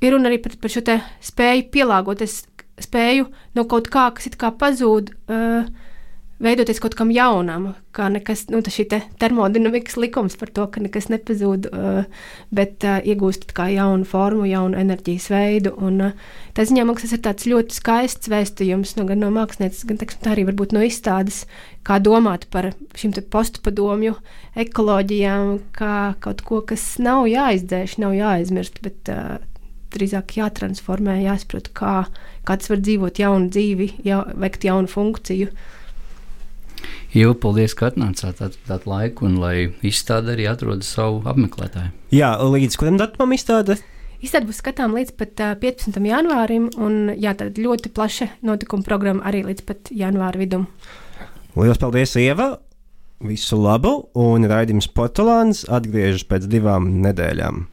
ir 0.03 0.15
runa 0.15 0.31
arī 0.31 0.41
par, 0.43 0.55
par 0.59 0.71
šo 0.71 0.83
spēju 1.23 1.67
pielāgoties, 1.71 2.41
spēju 2.83 3.29
no 3.55 3.63
kaut 3.71 3.87
kā, 3.91 4.09
kas 4.15 4.27
it 4.27 4.35
kā 4.39 4.51
pazūd. 4.55 5.13
Uh, 5.31 5.67
veidoties 6.43 6.81
kaut 6.83 6.95
kam 6.99 7.11
jaunam, 7.15 7.69
kā 7.95 8.09
nekas, 8.11 8.45
nu, 8.51 8.59
šī 8.59 8.85
te 8.91 8.99
termodinamikas 9.21 9.95
likums 10.01 10.35
par 10.39 10.51
to, 10.55 10.65
ka 10.71 10.83
nekas 10.83 11.07
nepazūd, 11.11 11.69
uh, 11.71 12.27
bet 12.55 12.83
uh, 12.83 12.97
iegūst 12.99 13.47
kā 13.55 13.69
jaunu 13.71 14.07
formu, 14.09 14.43
jaunu 14.49 14.79
enerģijas 14.81 15.29
veidu. 15.31 15.71
Un, 15.79 16.01
uh, 16.09 16.35
tā 16.57 16.67
ziņā 16.67 16.83
man 16.87 16.99
tas 16.99 17.15
ir 17.15 17.23
tāds 17.23 17.47
ļoti 17.47 17.79
skaists 17.79 18.31
vēstījums 18.31 18.97
no, 18.99 19.07
gan 19.07 19.23
no 19.23 19.31
mākslinieces, 19.35 19.87
gan 19.87 20.01
teksim, 20.01 20.27
arī 20.31 20.43
varbūt 20.49 20.75
no 20.75 20.83
izstādes, 20.83 21.45
kā 21.87 22.01
domāt 22.03 22.49
par 22.51 22.73
šīm 22.99 23.15
postpadomju 23.31 24.17
ekoloģijām, 24.59 25.57
kā 25.75 25.97
kaut 26.23 26.43
ko, 26.47 26.61
kas 26.67 26.95
nav 26.99 27.29
jāizdzēš, 27.31 27.99
nav 28.03 28.15
jāaizmirst, 28.17 28.83
bet 28.83 29.11
drīzāk 29.95 30.35
jātransformē, 30.39 31.21
jāsaprot, 31.23 31.71
kā, 31.77 31.95
kā 32.43 32.59
tas 32.59 32.71
var 32.71 32.83
dzīvot 32.83 33.21
jaunu 33.21 33.49
dzīvi, 33.53 33.89
jā, 34.07 34.21
veikt 34.35 34.67
jaunu 34.67 34.91
funkciju. 34.91 35.51
Jau 37.15 37.31
paldies, 37.39 37.75
ka 37.77 37.89
atnācāt 37.91 38.41
tādu 38.41 38.91
laiku, 38.91 39.29
un 39.29 39.37
lai 39.39 39.55
izstāde 39.87 40.33
arī 40.35 40.49
atrod 40.51 40.83
savu 40.83 41.21
apmeklētāju. 41.29 41.93
Jā, 42.15 42.33
līdz 42.43 42.79
kuram 42.79 42.99
datumam 42.99 43.35
izstāde? 43.37 43.77
Izstāde 44.23 44.49
būs 44.49 44.61
skatām 44.63 44.95
līdz 44.97 45.13
pat 45.19 45.41
uh, 45.43 45.53
15. 45.61 45.99
janvārim, 46.09 46.69
un 46.81 47.13
jā, 47.13 47.35
tāda 47.37 47.61
ļoti 47.61 47.91
plaša 47.95 48.29
notikuma 48.47 48.85
programma 48.87 49.25
arī 49.27 49.43
līdz 49.47 49.65
pat 49.67 49.91
janvāra 49.93 50.41
vidum. 50.41 50.69
Lielas 51.55 51.79
paldies, 51.81 52.15
Ieva! 52.19 52.55
Visu 53.25 53.55
labu, 53.55 53.93
un 54.19 54.43
raidījums 54.49 54.89
Portugāns 54.91 55.63
atgriežas 55.71 56.25
pēc 56.27 56.49
divām 56.51 56.89
nedēļām. 57.05 57.65